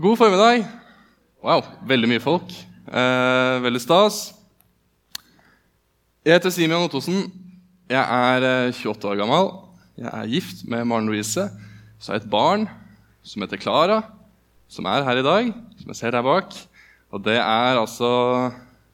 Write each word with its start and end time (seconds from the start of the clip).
God 0.00 0.16
formiddag. 0.16 0.62
Wow, 1.44 1.60
veldig 1.84 2.08
mye 2.08 2.20
folk. 2.24 2.52
Eh, 2.88 3.56
veldig 3.60 3.82
stas. 3.84 4.30
Jeg 6.24 6.38
heter 6.38 6.54
Simeon 6.54 6.86
Ottosen. 6.86 7.26
Jeg 7.90 8.00
er 8.00 8.46
eh, 8.48 8.78
28 8.78 9.10
år 9.10 9.20
gammel. 9.20 9.50
Jeg 10.00 10.08
er 10.08 10.32
gift 10.32 10.64
med 10.72 10.88
Maren 10.88 11.10
Louise. 11.10 11.44
Så 12.00 12.08
har 12.08 12.16
jeg 12.16 12.24
et 12.24 12.32
barn 12.32 12.64
som 13.20 13.44
heter 13.44 13.60
Klara, 13.60 14.00
som 14.72 14.88
er 14.88 15.04
her 15.04 15.20
i 15.20 15.28
dag. 15.28 15.52
Som 15.82 15.92
jeg 15.92 16.00
ser 16.00 16.16
der 16.16 16.24
bak. 16.24 16.56
Og 17.12 17.20
det 17.28 17.36
er 17.36 17.76
altså, 17.76 18.08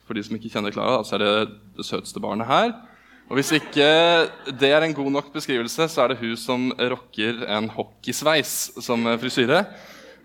for 0.08 0.18
de 0.18 0.26
som 0.26 0.34
ikke 0.34 0.50
kjenner 0.58 0.74
Klara, 0.74 1.04
så 1.06 1.20
er 1.20 1.22
det 1.22 1.34
det 1.78 1.86
søteste 1.86 2.18
barnet 2.18 2.50
her. 2.50 2.74
Og 3.30 3.38
hvis 3.38 3.54
ikke 3.54 3.92
det 4.58 4.74
er 4.74 4.82
en 4.82 5.02
god 5.04 5.20
nok 5.20 5.30
beskrivelse, 5.38 5.86
så 5.86 6.02
er 6.02 6.16
det 6.16 6.22
hun 6.24 6.34
som 6.34 6.72
rocker 6.74 7.46
en 7.46 7.70
hockeysveis 7.78 8.72
som 8.82 9.06
frisyre. 9.22 9.68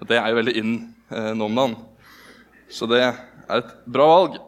Og 0.01 0.09
det 0.09 0.17
er 0.17 0.31
jo 0.31 0.39
veldig 0.39 0.53
in 0.57 0.71
eh, 1.13 1.31
nå 1.37 1.45
om 1.45 1.59
dagen. 1.59 1.75
Så 2.71 2.87
det 2.89 3.03
er 3.05 3.19
et 3.53 3.71
bra 3.85 4.07
valg. 4.09 4.39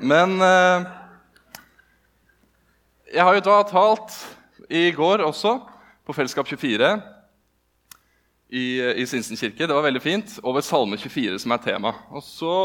Men 0.00 0.38
eh, 0.40 0.86
jeg 3.12 3.26
har 3.26 3.36
jo 3.36 3.44
da 3.44 3.58
talt 3.68 4.16
i 4.70 4.88
går 4.96 5.26
også, 5.26 5.58
på 6.06 6.14
Fellesskap 6.16 6.48
24 6.48 6.88
i, 8.48 8.64
i 9.02 9.06
Sinsen 9.06 9.38
kirke. 9.38 9.66
Det 9.66 9.76
var 9.76 9.84
veldig 9.84 10.02
fint. 10.02 10.38
Over 10.42 10.64
Salme 10.64 10.96
24, 10.98 11.36
som 11.44 11.52
er 11.54 11.62
tema. 11.62 11.92
Og 12.08 12.24
så 12.24 12.56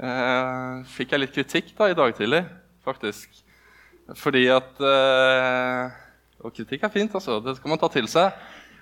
eh, 0.00 0.80
fikk 0.96 1.12
jeg 1.12 1.22
litt 1.22 1.36
kritikk 1.36 1.74
da 1.76 1.90
i 1.92 1.98
dag 1.98 2.16
tidlig, 2.16 2.46
faktisk. 2.86 3.42
Fordi 4.16 4.48
at 4.52 4.80
eh, 4.84 6.00
Og 6.44 6.52
kritikk 6.52 6.82
er 6.84 6.92
fint, 6.92 7.14
altså. 7.14 7.38
Det 7.44 7.58
skal 7.58 7.72
man 7.72 7.80
ta 7.80 7.88
til 7.92 8.08
seg 8.10 8.32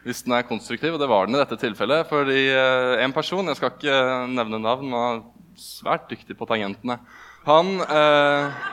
hvis 0.03 0.23
den 0.27 0.35
er 0.37 0.47
konstruktiv, 0.47 0.97
og 0.97 1.03
det 1.03 1.11
var 1.11 1.29
den 1.29 1.37
i 1.37 1.43
dette 1.43 1.59
tilfellet. 1.61 2.09
Fordi 2.11 2.45
eh, 2.51 3.03
en 3.05 3.15
person, 3.15 3.47
jeg 3.47 3.59
skal 3.59 3.75
ikke 3.75 3.99
nevne 4.33 4.61
navn, 4.63 4.91
var 4.93 5.21
svært 5.59 6.09
dyktig 6.11 6.37
på 6.39 6.49
tangentene. 6.51 6.99
Han, 7.47 7.77
eh, 7.83 8.65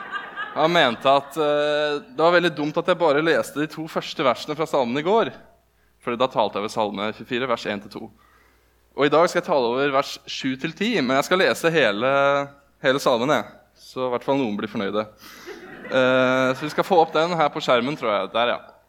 han 0.56 0.74
mente 0.74 1.14
at 1.20 1.38
eh, 1.38 2.00
det 2.08 2.22
var 2.22 2.34
veldig 2.34 2.52
dumt 2.56 2.80
at 2.80 2.90
jeg 2.90 3.00
bare 3.00 3.22
leste 3.24 3.62
de 3.62 3.70
to 3.70 3.86
første 3.90 4.26
versene 4.26 4.58
fra 4.58 4.68
salmen 4.70 4.98
i 4.98 5.06
går. 5.06 5.32
Fordi 6.00 6.16
da 6.20 6.30
talte 6.32 6.56
jeg 6.56 6.64
over 6.64 6.72
Salme 6.72 7.10
24, 7.12 7.48
vers 7.50 7.66
1-2. 7.68 8.02
Og 8.96 9.06
i 9.06 9.12
dag 9.12 9.26
skal 9.28 9.40
jeg 9.42 9.46
tale 9.50 9.68
over 9.68 9.92
vers 9.94 10.16
7-10, 10.26 11.00
men 11.04 11.18
jeg 11.18 11.26
skal 11.28 11.42
lese 11.42 11.72
hele, 11.72 12.12
hele 12.82 13.02
salmen. 13.02 13.32
Jeg. 13.36 13.44
Så 13.80 14.06
i 14.06 14.10
hvert 14.14 14.24
fall 14.24 14.40
noen 14.40 14.56
blir 14.58 14.70
fornøyde. 14.70 15.04
Eh, 15.90 16.48
så 16.54 16.64
vi 16.64 16.72
skal 16.72 16.86
få 16.86 17.00
opp 17.02 17.12
den 17.14 17.34
her 17.36 17.50
på 17.52 17.62
skjermen, 17.64 17.98
tror 18.00 18.14
jeg. 18.14 18.30
Der, 18.34 18.54
ja. 18.54 18.79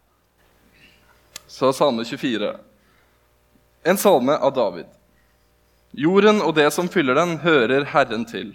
Så 1.51 1.73
Salme 1.73 2.05
24. 2.05 2.57
En 3.83 3.97
salme 3.97 4.31
av 4.31 4.53
David. 4.55 4.85
Jorden 5.91 6.37
og 6.39 6.53
det 6.55 6.69
som 6.71 6.87
fyller 6.87 7.17
den, 7.19 7.33
hører 7.43 7.83
Herren 7.91 8.23
til. 8.23 8.53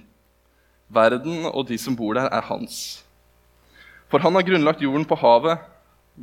Verden 0.89 1.45
og 1.51 1.67
de 1.69 1.77
som 1.77 1.93
bor 1.99 2.17
der, 2.17 2.31
er 2.33 2.47
hans. 2.49 3.03
For 4.09 4.25
han 4.25 4.33
har 4.39 4.47
grunnlagt 4.47 4.81
jorden 4.81 5.05
på 5.05 5.19
havet, 5.21 5.61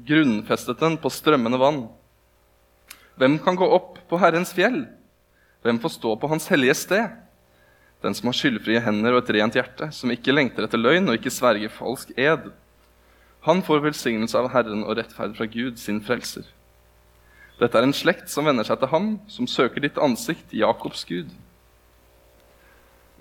grunnfestet 0.07 0.81
den 0.81 0.97
på 0.97 1.11
strømmende 1.13 1.59
vann. 1.61 1.83
Hvem 3.21 3.37
kan 3.45 3.59
gå 3.61 3.69
opp 3.77 4.01
på 4.09 4.17
Herrens 4.23 4.55
fjell? 4.57 4.81
Hvem 5.61 5.77
får 5.83 5.93
stå 5.99 6.15
på 6.17 6.31
Hans 6.33 6.49
hellige 6.49 6.79
sted? 6.79 7.13
Den 8.01 8.17
som 8.17 8.31
har 8.31 8.39
skyldfrie 8.39 8.81
hender 8.81 9.13
og 9.13 9.21
et 9.21 9.31
rent 9.37 9.61
hjerte, 9.61 9.91
som 9.93 10.09
ikke 10.09 10.33
lengter 10.33 10.65
etter 10.65 10.81
løgn 10.81 11.05
og 11.05 11.21
ikke 11.21 11.37
sverger 11.37 11.77
falsk 11.77 12.17
ed. 12.17 12.49
Han 13.45 13.61
får 13.61 13.85
velsignelse 13.85 14.41
av 14.41 14.49
Herren 14.57 14.81
og 14.81 14.97
rettferd 14.97 15.37
fra 15.37 15.45
Gud, 15.45 15.77
sin 15.77 16.01
frelser. 16.01 16.49
Dette 17.61 17.77
er 17.77 17.85
en 17.85 17.95
slekt 17.95 18.31
som 18.33 18.47
venner 18.47 18.65
seg 18.65 18.79
til 18.81 18.89
ham, 18.89 19.09
som 19.29 19.47
søker 19.49 19.83
ditt 19.83 19.99
ansikt, 20.01 20.53
Jakobs 20.55 21.05
Gud. 21.09 21.29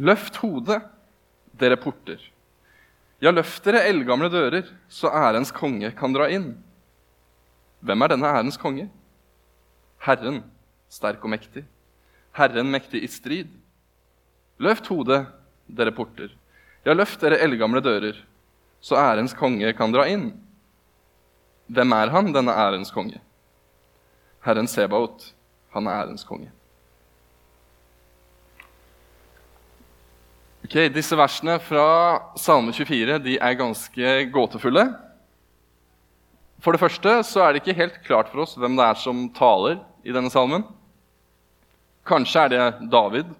Løft 0.01 0.39
hodet, 0.41 0.81
dere 1.61 1.77
porter. 1.77 2.21
Ja, 3.23 3.31
løft 3.31 3.63
dere 3.67 3.85
eldgamle 3.87 4.31
dører, 4.33 4.67
så 4.89 5.13
ærens 5.13 5.53
konge 5.55 5.93
kan 5.95 6.15
dra 6.17 6.31
inn. 6.33 6.55
Hvem 7.85 8.03
er 8.03 8.13
denne 8.15 8.31
ærens 8.31 8.59
konge? 8.59 8.89
Herren, 10.03 10.41
sterk 10.91 11.23
og 11.23 11.31
mektig. 11.31 11.63
Herren 12.35 12.73
mektig 12.73 13.03
i 13.05 13.11
strid. 13.11 13.51
Løft 14.63 14.89
hodet, 14.91 15.27
dere 15.69 15.93
porter. 15.95 16.33
Ja, 16.87 16.97
løft 16.97 17.21
dere 17.23 17.39
eldgamle 17.45 17.83
dører, 17.85 18.17
så 18.83 18.97
ærens 18.99 19.37
konge 19.39 19.71
kan 19.79 19.93
dra 19.95 20.09
inn. 20.11 20.33
Hvem 21.71 21.95
er 21.95 22.11
han, 22.11 22.33
denne 22.35 22.57
ærens 22.59 22.91
konge? 22.91 23.21
Herren 24.43 24.67
Sebaot, 24.67 25.29
han 25.73 25.87
er 25.87 26.03
ærens 26.03 26.27
konge. 26.27 26.51
Ok, 30.63 30.77
Disse 30.95 31.17
versene 31.19 31.59
fra 31.63 31.87
Salme 32.39 32.75
24 32.75 33.19
de 33.23 33.37
er 33.39 33.59
ganske 33.59 34.13
gåtefulle. 34.35 34.87
For 36.63 36.75
det 36.75 36.83
første 36.83 37.17
så 37.27 37.43
er 37.43 37.53
det 37.53 37.63
ikke 37.63 37.79
helt 37.79 37.99
klart 38.07 38.31
for 38.31 38.45
oss 38.45 38.55
hvem 38.59 38.79
det 38.79 38.87
er 38.87 38.99
som 38.99 39.25
taler 39.35 39.81
i 40.07 40.15
denne 40.15 40.31
salmen. 40.31 40.63
Kanskje 42.07 42.45
er 42.45 42.53
det 42.53 42.91
David, 42.91 43.31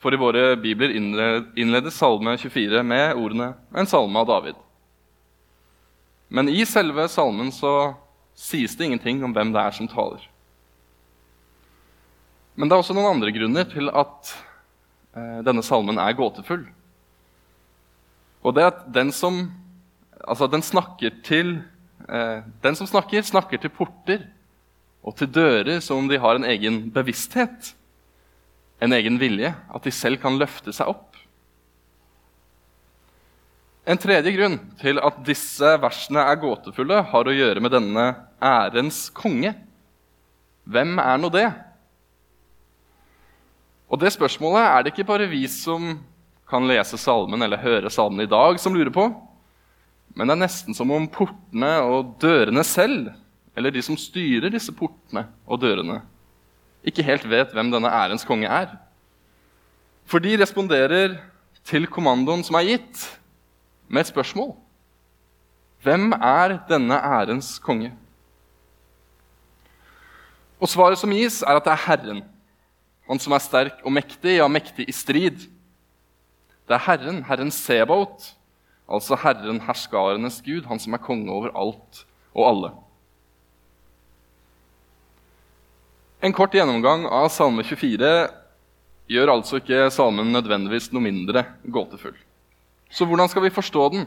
for 0.00 0.12
i 0.12 0.20
våre 0.20 0.54
bibler 0.60 0.92
innledes 0.92 1.96
Salme 1.96 2.36
24 2.36 2.82
med 2.84 3.16
ordene 3.16 3.54
'en 3.74 3.86
salme 3.86 4.18
av 4.20 4.28
David'. 4.28 4.60
Men 6.28 6.48
i 6.48 6.64
selve 6.64 7.08
salmen 7.08 7.50
så 7.52 7.94
sies 8.34 8.76
det 8.76 8.88
ingenting 8.88 9.22
om 9.24 9.34
hvem 9.34 9.52
det 9.54 9.62
er 9.62 9.74
som 9.76 9.88
taler. 9.90 10.22
Men 12.54 12.70
det 12.70 12.76
er 12.76 12.82
også 12.84 12.94
noen 12.94 13.16
andre 13.16 13.32
grunner 13.34 13.66
til 13.70 13.90
at 13.90 14.32
eh, 15.16 15.40
denne 15.46 15.62
salmen 15.66 15.98
er 15.98 16.16
gåtefull. 16.18 16.66
Og 18.44 18.54
det 18.54 18.62
er 18.62 18.70
at 18.70 18.84
den 18.94 19.10
som, 19.14 19.46
altså 20.20 20.46
den 20.50 20.62
snakker 20.62 21.16
til 21.24 21.56
eh, 22.06 22.44
Den 22.62 22.76
som 22.78 22.86
snakker, 22.86 23.24
snakker 23.26 23.58
til 23.58 23.72
porter 23.74 24.28
og 25.04 25.16
til 25.18 25.30
dører 25.30 25.80
som 25.84 26.04
om 26.04 26.08
de 26.08 26.20
har 26.20 26.38
en 26.38 26.46
egen 26.48 26.86
bevissthet, 26.92 27.74
en 28.80 28.92
egen 28.92 29.18
vilje, 29.20 29.50
at 29.52 29.84
de 29.84 29.92
selv 29.92 30.20
kan 30.22 30.38
løfte 30.40 30.72
seg 30.72 30.88
opp. 30.94 31.13
En 33.84 34.00
tredje 34.00 34.32
grunn 34.32 34.56
til 34.80 34.96
at 35.04 35.16
disse 35.26 35.74
versene 35.82 36.22
er 36.24 36.38
gåtefulle, 36.40 37.02
har 37.10 37.28
å 37.28 37.34
gjøre 37.36 37.60
med 37.60 37.74
denne 37.74 38.04
ærens 38.40 39.10
konge. 39.12 39.50
Hvem 40.64 40.94
er 41.02 41.18
nå 41.20 41.28
det? 41.32 41.48
Og 43.92 44.00
det 44.00 44.14
spørsmålet 44.14 44.64
er 44.64 44.82
det 44.82 44.94
ikke 44.94 45.04
bare 45.10 45.28
vi 45.28 45.42
som 45.52 45.98
kan 46.48 46.64
lese 46.68 46.96
salmen 47.00 47.44
eller 47.44 47.60
høre 47.60 47.92
salmen 47.92 48.24
i 48.24 48.30
dag, 48.30 48.56
som 48.60 48.72
lurer 48.72 48.92
på. 48.94 49.04
Men 50.16 50.30
det 50.30 50.36
er 50.36 50.42
nesten 50.46 50.76
som 50.76 50.92
om 50.94 51.04
portene 51.10 51.74
og 51.84 52.14
dørene 52.22 52.64
selv, 52.64 53.10
eller 53.54 53.74
de 53.74 53.82
som 53.84 53.98
styrer 54.00 54.52
disse 54.54 54.72
portene 54.74 55.26
og 55.44 55.60
dørene, 55.60 55.98
ikke 56.84 57.04
helt 57.04 57.28
vet 57.28 57.52
hvem 57.52 57.68
denne 57.72 57.92
ærens 57.92 58.24
konge 58.28 58.48
er. 58.48 58.72
For 60.08 60.24
de 60.24 60.34
responderer 60.40 61.18
til 61.68 61.86
kommandoen 61.88 62.44
som 62.44 62.56
er 62.58 62.66
gitt, 62.72 63.04
med 63.88 64.04
et 64.04 64.10
spørsmål. 64.10 64.54
Hvem 65.84 66.12
er 66.16 66.58
denne 66.68 66.96
ærens 66.96 67.58
konge? 67.58 67.92
Og 70.60 70.70
Svaret 70.70 70.98
som 70.98 71.12
gis, 71.12 71.42
er 71.42 71.58
at 71.58 71.66
det 71.66 71.74
er 71.74 71.84
Herren. 71.84 72.22
Han 73.08 73.20
som 73.20 73.34
er 73.36 73.42
sterk 73.44 73.82
og 73.84 73.92
mektig, 73.92 74.38
ja, 74.38 74.46
mektig 74.48 74.86
i 74.88 74.94
strid. 74.96 75.44
Det 76.64 76.76
er 76.78 76.86
Herren, 76.86 77.20
Herren 77.28 77.52
Sebaot, 77.52 78.30
altså 78.88 79.18
Herren 79.20 79.60
herskarenes 79.66 80.40
Gud, 80.44 80.64
han 80.70 80.80
som 80.80 80.96
er 80.96 81.04
konge 81.04 81.28
over 81.32 81.52
alt 81.52 82.04
og 82.32 82.48
alle. 82.48 82.72
En 86.24 86.32
kort 86.32 86.56
gjennomgang 86.56 87.04
av 87.12 87.28
Salme 87.28 87.60
24 87.68 88.08
gjør 89.12 89.34
altså 89.34 89.60
ikke 89.60 89.90
salmen 89.92 90.32
nødvendigvis 90.32 90.88
noe 90.94 91.04
mindre 91.04 91.44
gåtefull. 91.68 92.16
Så 92.94 93.06
hvordan 93.08 93.30
skal 93.30 93.42
vi 93.42 93.54
forstå 93.54 93.88
den? 93.96 94.06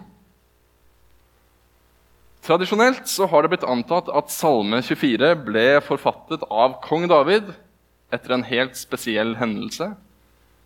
Tradisjonelt 2.48 3.10
så 3.12 3.28
har 3.28 3.44
det 3.44 3.52
blitt 3.52 3.68
antatt 3.68 4.08
at 4.16 4.32
Salme 4.32 4.80
24 4.80 5.34
ble 5.50 5.66
forfattet 5.84 6.46
av 6.48 6.78
kong 6.86 7.10
David 7.12 7.50
etter 8.16 8.38
en 8.38 8.46
helt 8.48 8.78
spesiell 8.80 9.36
hendelse, 9.42 9.90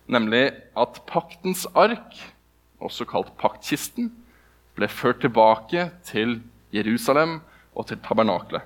nemlig 0.06 0.52
at 0.78 1.00
paktens 1.10 1.64
ark, 1.74 2.14
også 2.78 3.08
kalt 3.10 3.34
paktkisten, 3.40 4.12
ble 4.78 4.86
ført 4.86 5.24
tilbake 5.24 5.88
til 6.06 6.38
Jerusalem 6.72 7.40
og 7.74 7.90
til 7.90 7.98
tabernaklet. 8.06 8.62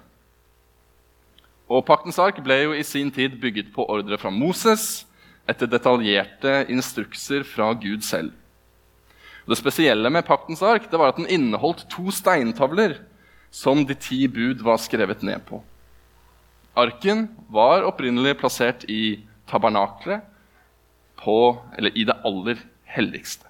Og 1.67 1.83
Paktens 1.89 2.19
ark 2.23 2.37
ble 2.45 2.61
jo 2.61 2.75
i 2.77 2.85
sin 2.87 3.09
tid 3.11 3.41
bygget 3.43 3.73
på 3.75 3.89
ordre 3.91 4.19
fra 4.21 4.31
Moses 4.31 5.07
etter 5.51 5.67
detaljerte 5.67 6.67
instrukser 6.71 7.43
fra 7.49 7.73
Gud 7.75 8.05
selv. 8.07 8.31
Det 9.47 9.59
spesielle 9.59 10.11
med 10.11 10.27
paktens 10.27 10.63
ark 10.67 10.89
det 10.91 10.99
var 10.99 11.13
at 11.13 11.21
den 11.21 11.31
inneholdt 11.31 11.85
to 11.93 12.11
steintavler 12.15 12.99
som 13.55 13.85
de 13.87 13.95
ti 13.95 14.27
bud 14.29 14.65
var 14.67 14.81
skrevet 14.83 15.23
ned 15.27 15.45
på. 15.47 15.63
Arken 16.77 17.29
var 17.49 17.87
opprinnelig 17.89 18.37
plassert 18.41 18.85
i 18.91 19.23
tabernaklet, 19.49 20.21
eller 21.27 21.91
i 21.99 22.05
det 22.07 22.15
aller 22.27 22.59
helligste. 22.85 23.47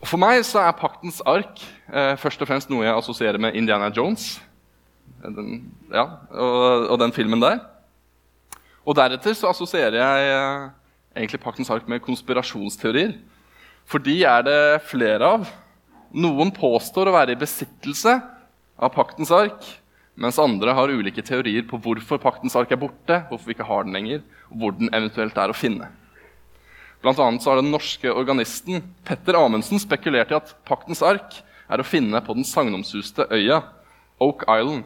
Og 0.00 0.08
for 0.08 0.20
meg 0.22 0.40
så 0.48 0.62
er 0.62 0.78
paktens 0.78 1.18
ark 1.28 1.60
eh, 1.92 2.14
først 2.16 2.40
og 2.40 2.48
fremst 2.48 2.70
noe 2.72 2.86
jeg 2.86 2.96
assosierer 2.96 3.40
med 3.42 3.58
Indiana 3.58 3.90
Jones. 3.92 4.38
Den, 5.20 5.66
ja, 5.92 6.06
og, 6.32 6.86
og, 6.86 6.96
den 7.02 7.12
filmen 7.12 7.42
der. 7.42 7.58
Og 8.88 8.96
deretter 8.96 9.36
så 9.36 9.50
assosierer 9.50 9.98
jeg 9.98 10.30
eh, 10.32 10.70
egentlig 11.16 11.42
paktens 11.42 11.70
ark 11.72 11.88
med 11.90 12.02
konspirasjonsteorier. 12.04 13.16
For 13.88 14.02
de 14.02 14.20
er 14.26 14.44
det 14.46 14.60
flere 14.90 15.34
av. 15.36 15.48
Noen 16.10 16.50
påstår 16.54 17.10
å 17.10 17.14
være 17.14 17.34
i 17.34 17.40
besittelse 17.40 18.16
av 18.80 18.92
paktens 18.94 19.30
ark, 19.34 19.62
mens 20.20 20.38
andre 20.42 20.74
har 20.76 20.92
ulike 20.92 21.22
teorier 21.24 21.64
på 21.68 21.78
hvorfor 21.80 22.20
paktens 22.22 22.56
ark 22.58 22.72
er 22.74 22.80
borte, 22.80 23.22
hvorfor 23.30 23.50
vi 23.50 23.56
ikke 23.56 23.68
har 23.68 23.86
den 23.86 23.96
lenger, 23.96 24.22
og 24.50 24.62
hvor 24.62 24.76
den 24.76 24.90
eventuelt 24.94 25.38
er 25.38 25.52
å 25.52 25.56
finne. 25.56 25.88
Blant 27.00 27.20
annet 27.22 27.40
så 27.40 27.52
har 27.52 27.62
den 27.62 27.72
norske 27.72 28.12
organisten 28.12 28.82
Petter 29.06 29.38
Amundsen 29.38 29.80
spekulert 29.80 30.34
i 30.34 30.36
at 30.36 30.52
paktens 30.68 31.00
ark 31.06 31.38
er 31.70 31.80
å 31.80 31.86
finne 31.86 32.20
på 32.24 32.36
den 32.36 32.44
sagnomsuste 32.44 33.24
øya 33.32 33.62
Oak 34.20 34.44
Island 34.44 34.84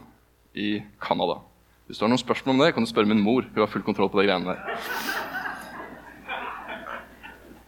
i 0.54 0.78
Canada. 1.02 1.40
Hvis 1.88 1.98
du 1.98 2.04
har 2.04 2.12
noen 2.12 2.22
spørsmål 2.22 2.54
om 2.54 2.62
det, 2.62 2.72
kan 2.76 2.86
du 2.86 2.88
spørre 2.88 3.10
min 3.10 3.20
mor. 3.24 3.42
Hun 3.42 3.64
har 3.64 3.72
full 3.72 3.82
kontroll 3.84 4.12
på 4.12 4.20
de 4.20 4.28
greiene 4.28 4.54
der. 4.54 5.23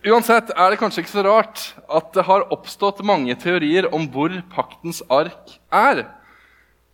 Uansett 0.07 0.53
er 0.55 0.71
det 0.71 0.79
kanskje 0.79 1.03
ikke 1.03 1.11
så 1.17 1.23
rart 1.27 1.63
at 1.91 2.13
det 2.15 2.23
har 2.29 2.45
oppstått 2.55 3.01
mange 3.03 3.35
teorier 3.43 3.89
om 3.91 4.05
hvor 4.15 4.31
paktens 4.53 5.01
ark 5.11 5.57
er. 5.75 6.05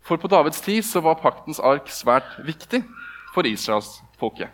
For 0.01 0.17
på 0.17 0.31
Davids 0.33 0.63
tid 0.65 0.81
så 0.89 1.03
var 1.05 1.21
paktens 1.21 1.61
ark 1.61 1.91
svært 1.93 2.31
viktig 2.47 2.81
for 3.35 3.45
Israels 3.45 3.99
folke. 4.17 4.49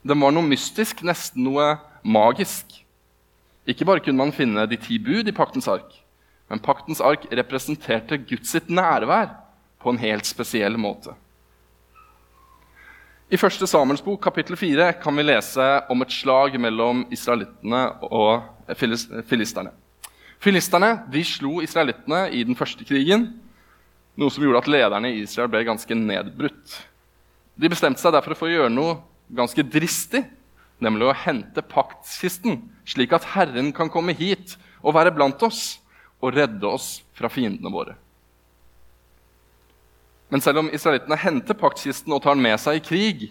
Den 0.00 0.24
var 0.24 0.32
noe 0.32 0.48
mystisk, 0.48 1.02
nesten 1.04 1.44
noe 1.44 1.74
magisk. 2.00 2.64
Ikke 3.68 3.84
bare 3.84 4.00
kunne 4.00 4.22
man 4.22 4.32
finne 4.32 4.64
de 4.64 4.80
ti 4.80 4.96
bud 4.96 5.28
i 5.28 5.36
paktens 5.36 5.68
ark, 5.68 5.92
men 6.48 6.64
paktens 6.64 7.04
ark 7.04 7.28
representerte 7.28 8.22
Guds 8.24 8.56
sitt 8.56 8.72
nærvær 8.72 9.34
på 9.84 9.92
en 9.92 10.00
helt 10.00 10.24
spesiell 10.24 10.80
måte. 10.80 11.12
I 13.30 13.36
1. 13.36 13.66
Samuels 13.66 14.02
bok, 14.02 14.24
kapittel 14.24 14.56
4, 14.56 14.92
kan 14.92 15.14
vi 15.14 15.22
lese 15.22 15.62
om 15.88 16.02
et 16.02 16.10
slag 16.10 16.56
mellom 16.58 17.04
israelittene 17.14 17.84
og 18.02 18.72
filisterne. 18.74 19.70
Filisterne 20.42 20.88
de 21.14 21.22
slo 21.22 21.60
israelittene 21.62 22.24
i 22.34 22.40
den 22.48 22.58
første 22.58 22.82
krigen, 22.88 23.28
noe 24.18 24.34
som 24.34 24.42
gjorde 24.42 24.64
at 24.64 24.70
lederne 24.74 25.12
i 25.14 25.22
Israel 25.22 25.52
ble 25.52 25.62
ganske 25.68 25.94
nedbrutt. 25.94 26.74
De 27.54 27.70
bestemte 27.70 28.02
seg 28.02 28.16
derfor 28.16 28.34
for 28.34 28.50
å 28.50 28.56
gjøre 28.56 28.74
noe 28.74 28.98
ganske 29.30 29.62
dristig 29.62 30.24
nemlig 30.82 31.06
å 31.06 31.14
hente 31.22 31.62
paktskisten, 31.62 32.64
slik 32.82 33.14
at 33.14 33.30
Herren 33.36 33.70
kan 33.70 33.94
komme 33.94 34.16
hit 34.18 34.56
og 34.82 34.98
være 34.98 35.14
blant 35.14 35.46
oss 35.46 35.76
og 36.18 36.34
redde 36.34 36.66
oss 36.66 36.96
fra 37.14 37.30
fiendene 37.30 37.70
våre. 37.70 37.94
Men 40.30 40.42
selv 40.42 40.62
om 40.62 40.70
israelittene 40.70 41.18
henter 41.18 41.58
paktkisten 41.58 42.14
og 42.14 42.22
tar 42.22 42.36
den 42.36 42.44
med 42.44 42.58
seg 42.62 42.78
i 42.78 42.84
krig, 42.86 43.26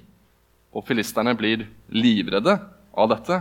og 0.75 0.85
filisterne 0.85 1.33
blir 1.37 1.63
livredde 1.89 2.57
av 2.93 3.09
dette, 3.13 3.39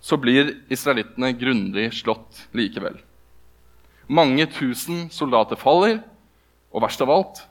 så 0.00 0.18
blir 0.20 0.52
israelittene 0.72 1.32
grundig 1.40 1.88
slått 1.96 2.44
likevel. 2.54 2.98
Mange 4.06 4.46
tusen 4.52 5.08
soldater 5.10 5.58
faller, 5.58 6.02
og 6.70 6.84
verst 6.84 7.02
av 7.02 7.10
alt 7.10 7.42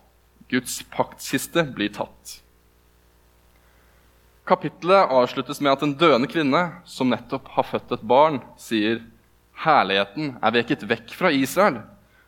Guds 0.52 0.78
paktkiste 0.94 1.66
blir 1.76 1.90
tatt. 1.96 2.38
Kapittelet 4.46 5.10
avsluttes 5.10 5.58
med 5.58 5.74
at 5.74 5.84
en 5.84 5.96
døende 5.98 6.30
kvinne 6.30 6.62
som 6.86 7.10
nettopp 7.10 7.50
har 7.56 7.66
født 7.66 7.96
et 7.98 8.06
barn, 8.06 8.38
sier 8.62 9.02
herligheten 9.66 10.36
er 10.38 10.54
veket 10.54 10.86
vekk 10.86 11.16
fra 11.18 11.34
Israel, 11.34 11.82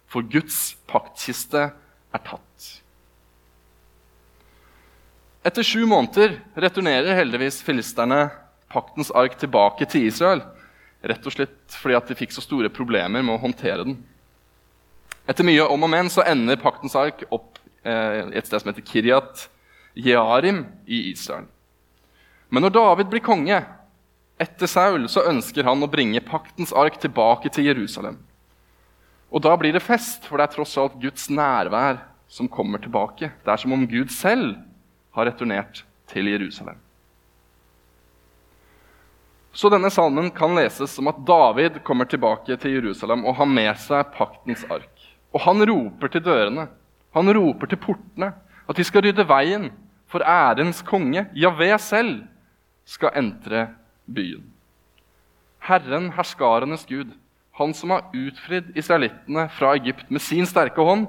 for 0.10 0.26
Guds 0.26 0.74
paktkiste 0.90 1.70
er 1.70 2.26
tatt. 2.26 2.82
Etter 5.48 5.64
sju 5.64 5.86
måneder 5.88 6.42
returnerer 6.60 7.16
heldigvis 7.16 7.62
filisterne 7.64 8.26
paktens 8.68 9.14
ark 9.16 9.38
tilbake 9.40 9.86
til 9.88 10.10
Israel, 10.10 10.42
rett 11.08 11.24
og 11.24 11.32
slett 11.32 11.78
fordi 11.80 11.96
at 11.96 12.10
de 12.10 12.18
fikk 12.20 12.34
så 12.36 12.44
store 12.44 12.72
problemer 12.74 13.24
med 13.24 13.38
å 13.38 13.40
håndtere 13.46 13.86
den. 13.88 13.96
Etter 15.24 15.48
mye 15.48 15.64
om 15.72 15.86
og 15.88 15.94
men 15.94 16.12
så 16.12 16.26
ender 16.28 16.60
paktens 16.60 16.98
ark 17.00 17.24
opp 17.32 17.62
eh, 17.88 18.28
et 18.36 18.50
sted 18.50 18.60
som 18.60 18.74
heter 18.74 18.84
Kiryat 18.92 19.48
Jearim 19.96 20.66
i 20.84 21.06
Israel. 21.14 21.48
Men 22.52 22.68
når 22.68 22.76
David 22.76 23.12
blir 23.14 23.24
konge 23.24 23.64
etter 24.42 24.68
Saul, 24.68 25.08
så 25.08 25.30
ønsker 25.32 25.64
han 25.68 25.80
å 25.84 25.92
bringe 25.92 26.28
paktens 26.28 26.76
ark 26.76 27.00
tilbake 27.00 27.54
til 27.56 27.72
Jerusalem. 27.72 28.20
Og 29.32 29.48
da 29.48 29.56
blir 29.60 29.72
det 29.76 29.86
fest, 29.86 30.28
for 30.28 30.40
det 30.40 30.50
er 30.50 30.58
tross 30.60 30.76
alt 30.80 31.00
Guds 31.00 31.32
nærvær 31.32 32.04
som 32.28 32.52
kommer 32.52 32.84
tilbake. 32.84 33.32
Det 33.44 33.54
er 33.54 33.64
som 33.64 33.76
om 33.76 33.88
Gud 33.88 34.12
selv 34.12 34.58
har 35.18 35.32
returnert 35.32 35.82
til 36.12 36.30
Jerusalem. 36.30 36.78
Så 39.58 39.72
denne 39.74 39.90
salmen 39.90 40.30
kan 40.30 40.54
leses 40.54 40.94
som 40.94 41.10
at 41.10 41.18
David 41.26 41.80
kommer 41.86 42.06
tilbake 42.06 42.60
til 42.62 42.76
Jerusalem 42.78 43.26
og 43.26 43.40
har 43.40 43.50
med 43.50 43.74
seg 43.82 44.12
paktens 44.14 44.62
ark. 44.70 44.92
Og 45.34 45.42
han 45.42 45.64
roper 45.66 46.14
til 46.14 46.22
dørene, 46.28 46.68
han 47.18 47.34
roper 47.34 47.72
til 47.72 47.82
portene, 47.82 48.36
at 48.70 48.78
de 48.78 48.86
skal 48.86 49.08
rydde 49.08 49.26
veien 49.26 49.72
for 50.08 50.22
ærens 50.22 50.84
konge, 50.86 51.26
Javé 51.34 51.72
selv, 51.82 52.28
skal 52.86 53.18
entre 53.18 53.68
byen. 54.06 54.46
Herren, 55.68 56.12
herskarenes 56.16 56.86
Gud, 56.88 57.10
han 57.58 57.74
som 57.74 57.92
har 57.96 58.12
utfridd 58.14 58.76
israelittene 58.78 59.48
fra 59.58 59.74
Egypt 59.76 60.12
med 60.14 60.22
sin 60.22 60.46
sterke 60.46 60.86
hånd, 60.86 61.08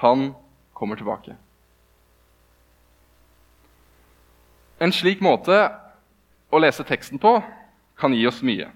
han 0.00 0.30
kommer 0.74 0.96
tilbake. 0.96 1.36
En 4.84 4.92
slik 4.92 5.22
måte 5.24 5.56
å 6.52 6.60
lese 6.60 6.84
teksten 6.84 7.20
på 7.22 7.38
kan 7.96 8.12
gi 8.12 8.26
oss 8.28 8.42
mye. 8.44 8.68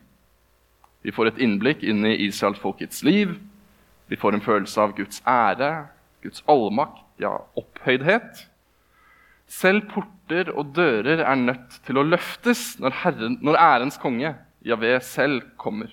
Vi 1.05 1.12
får 1.14 1.32
et 1.32 1.43
innblikk 1.44 1.84
inn 1.84 2.06
i 2.08 2.16
israelsfolkets 2.28 3.02
liv. 3.06 3.34
Vi 4.08 4.16
får 4.16 4.38
en 4.38 4.44
følelse 4.44 4.81
av 4.81 4.94
Guds 4.96 5.20
ære, 5.28 5.88
Guds 6.25 6.40
allmakt, 6.49 7.05
ja, 7.20 7.34
opphøydhet. 7.60 8.46
Selv 9.49 9.88
porter 9.93 10.50
og 10.54 10.73
dører 10.76 11.23
er 11.25 11.38
nødt 11.40 11.78
til 11.87 12.00
å 12.00 12.06
løftes 12.06 12.78
når, 12.80 12.97
herren, 13.04 13.38
når 13.44 13.61
ærens 13.61 14.00
konge, 14.00 14.35
Javé, 14.64 14.97
selv 15.04 15.44
kommer. 15.61 15.92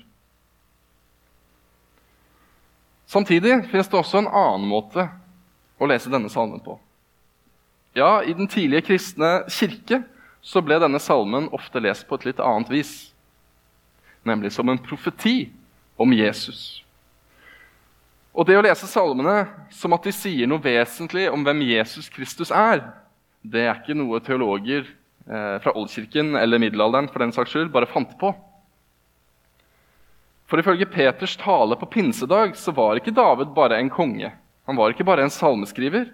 Samtidig 3.08 3.62
finnes 3.70 3.88
det 3.92 4.00
også 4.00 4.24
en 4.24 4.32
annen 4.32 4.66
måte 4.68 5.06
å 5.78 5.88
lese 5.88 6.12
denne 6.12 6.32
salmen 6.34 6.64
på. 6.64 6.80
Ja, 7.96 8.24
I 8.26 8.34
den 8.36 8.50
tidlige 8.52 8.90
kristne 8.90 9.46
kirke 9.48 10.02
så 10.46 10.62
ble 10.62 10.78
denne 10.78 11.02
salmen 11.02 11.48
ofte 11.58 11.82
lest 11.82 12.06
på 12.06 12.20
et 12.20 12.28
litt 12.30 12.42
annet 12.44 12.70
vis. 12.70 12.94
Nemlig 14.26 14.52
som 14.54 14.70
en 14.70 14.82
profeti 14.82 15.50
om 15.98 16.14
Jesus. 16.14 16.84
Og 18.36 18.46
det 18.46 18.58
å 18.60 18.64
lese 18.66 18.88
salmene 18.90 19.46
som 19.74 19.96
at 19.96 20.06
de 20.06 20.14
sier 20.14 20.50
noe 20.50 20.62
vesentlig 20.62 21.26
om 21.32 21.46
hvem 21.46 21.64
Jesus 21.66 22.12
Kristus 22.14 22.52
er, 22.54 22.84
det 23.42 23.64
er 23.64 23.80
ikke 23.80 23.96
noe 23.98 24.20
teologer 24.22 24.84
eh, 24.84 25.56
fra 25.64 25.74
oldkirken 25.74 26.36
eller 26.38 26.62
middelalderen 26.62 27.10
for 27.10 27.24
den 27.24 27.34
saks 27.34 27.56
skyld 27.56 27.72
bare 27.74 27.90
fant 27.90 28.14
på. 28.20 28.34
For 30.46 30.62
ifølge 30.62 30.86
Peters 30.92 31.34
tale 31.42 31.78
på 31.80 31.90
pinsedag 31.90 32.54
så 32.60 32.74
var 32.76 33.00
ikke 33.00 33.16
David 33.16 33.56
bare 33.56 33.80
en 33.82 33.90
konge. 33.90 34.30
Han 34.70 34.78
var 34.78 34.94
ikke 34.94 35.08
bare 35.08 35.26
en 35.26 35.34
salmeskriver. 35.34 36.12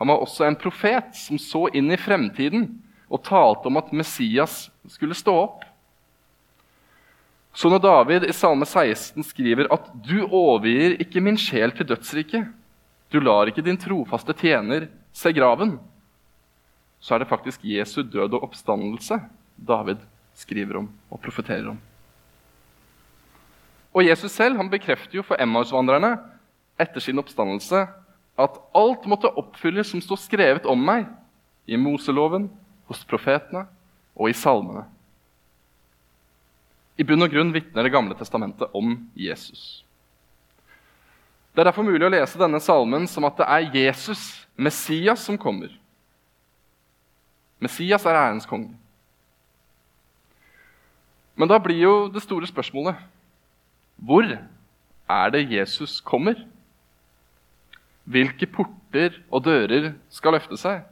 Han 0.00 0.08
var 0.08 0.22
også 0.22 0.46
en 0.46 0.56
profet 0.60 1.12
som 1.16 1.40
så 1.40 1.66
inn 1.76 1.92
i 1.92 2.00
fremtiden 2.00 2.70
og 3.10 3.22
talte 3.26 3.70
om 3.70 3.78
at 3.78 3.92
Messias 3.94 4.66
skulle 4.90 5.16
stå 5.16 5.34
opp. 5.44 5.64
Så 7.56 7.70
når 7.72 7.80
David 7.80 8.26
i 8.28 8.34
Salme 8.36 8.66
16 8.68 9.24
skriver 9.24 9.70
at 9.72 9.88
'du 9.94 10.26
overgir 10.26 10.98
ikke 11.00 11.20
min 11.20 11.38
sjel 11.38 11.72
til 11.72 11.88
dødsriket', 11.88 12.52
'du 13.10 13.20
lar 13.20 13.46
ikke 13.46 13.64
din 13.64 13.78
trofaste 13.78 14.32
tjener 14.32 14.88
se 15.12 15.32
graven', 15.32 15.78
så 17.00 17.14
er 17.14 17.18
det 17.18 17.28
faktisk 17.28 17.64
Jesu 17.64 18.02
død 18.02 18.34
og 18.34 18.42
oppstandelse 18.42 19.20
David 19.56 19.96
skriver 20.34 20.76
om 20.76 20.88
og 21.10 21.20
profeterer 21.20 21.70
om. 21.70 21.78
Og 23.94 24.04
Jesus 24.04 24.32
selv 24.32 24.56
han 24.56 24.70
bekrefter 24.70 25.16
jo 25.16 25.22
for 25.22 25.40
Emmausvandrerne 25.40 26.18
etter 26.78 27.00
sin 27.00 27.18
oppstandelse 27.18 27.86
at 28.36 28.58
alt 28.76 29.06
måtte 29.08 29.32
oppfylles 29.32 29.88
som 29.88 30.02
står 30.04 30.20
skrevet 30.20 30.66
om 30.68 30.82
meg 30.84 31.06
i 31.66 31.78
Moseloven, 31.80 32.50
hos 32.86 33.02
profetene 33.08 33.66
og 34.16 34.30
i 34.30 34.36
salmene. 34.36 34.84
I 36.96 37.04
bunn 37.04 37.26
og 37.26 37.32
grunn 37.32 37.52
vitner 37.52 37.84
Det 37.84 37.92
gamle 37.92 38.16
testamentet 38.16 38.72
om 38.74 38.94
Jesus. 39.14 39.84
Det 41.52 41.60
er 41.60 41.68
derfor 41.70 41.84
mulig 41.84 42.04
å 42.04 42.12
lese 42.12 42.40
denne 42.40 42.60
salmen 42.60 43.06
som 43.08 43.24
at 43.28 43.36
det 43.40 43.46
er 43.48 43.76
Jesus 43.84 44.22
Messias 44.56 45.22
som 45.24 45.38
kommer. 45.40 45.70
Messias 47.60 48.04
er 48.04 48.16
ærens 48.16 48.48
konge. 48.48 48.74
Men 51.36 51.48
da 51.48 51.58
blir 51.60 51.80
jo 51.80 51.94
det 52.12 52.24
store 52.24 52.48
spørsmålet 52.48 52.96
hvor 53.96 54.28
er 55.08 55.30
det 55.32 55.46
Jesus 55.48 56.00
kommer? 56.04 56.36
Hvilke 58.04 58.46
porter 58.46 59.16
og 59.32 59.44
dører 59.44 59.94
skal 60.12 60.36
løfte 60.36 60.58
seg? 60.60 60.84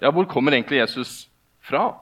Ja, 0.00 0.10
hvor 0.12 0.28
kommer 0.28 0.52
egentlig 0.52 0.82
Jesus 0.82 1.28
fra? 1.64 1.94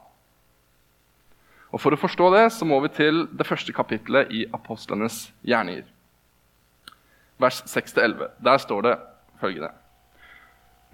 Og 1.75 1.81
For 1.83 1.95
å 1.95 1.99
forstå 1.99 2.31
det 2.35 2.45
så 2.55 2.67
må 2.67 2.79
vi 2.85 2.93
til 2.95 3.25
det 3.35 3.47
første 3.47 3.75
kapittelet 3.75 4.31
i 4.31 4.45
apostlenes 4.55 5.29
gjerninger. 5.43 5.87
Vers 7.43 7.65
6-11. 7.67 8.29
Der 8.47 8.61
står 8.63 8.87
det 8.87 8.95
følgende. 9.41 9.73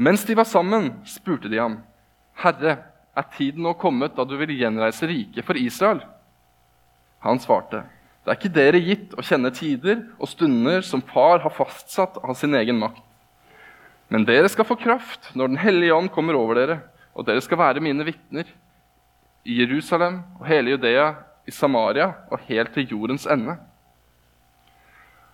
Mens 0.00 0.24
de 0.24 0.36
var 0.36 0.48
sammen, 0.48 0.94
spurte 1.04 1.50
de 1.52 1.60
ham, 1.60 1.82
Herre, 2.40 2.78
er 3.12 3.26
tiden 3.36 3.66
nå 3.66 3.74
kommet 3.76 4.14
da 4.16 4.24
du 4.24 4.32
vil 4.40 4.54
gjenreise 4.56 5.04
riket 5.10 5.44
for 5.44 5.58
Israel? 5.60 6.00
Han 7.20 7.40
svarte, 7.42 7.82
Det 8.24 8.32
er 8.32 8.38
ikke 8.38 8.52
dere 8.54 8.80
gitt 8.80 9.14
å 9.16 9.24
kjenne 9.24 9.50
tider 9.52 10.02
og 10.18 10.28
stunder 10.28 10.80
som 10.84 11.02
far 11.04 11.40
har 11.40 11.52
fastsatt 11.52 12.16
av 12.20 12.34
sin 12.36 12.54
egen 12.54 12.78
makt. 12.80 13.02
Men 14.10 14.26
dere 14.26 14.48
skal 14.50 14.66
få 14.66 14.76
kraft 14.78 15.30
når 15.38 15.52
Den 15.52 15.60
hellige 15.62 15.94
ånd 15.94 16.10
kommer 16.10 16.34
over 16.38 16.58
dere, 16.58 16.80
og 17.14 17.26
dere 17.26 17.42
skal 17.42 17.60
være 17.60 17.82
mine 17.82 18.04
vitner 18.06 18.48
i 19.46 19.60
Jerusalem 19.62 20.20
og 20.40 20.46
hele 20.50 20.74
Judea, 20.74 21.12
i 21.48 21.52
Samaria 21.54 22.10
og 22.30 22.42
helt 22.46 22.74
til 22.74 22.90
jordens 22.90 23.26
ende. 23.30 23.56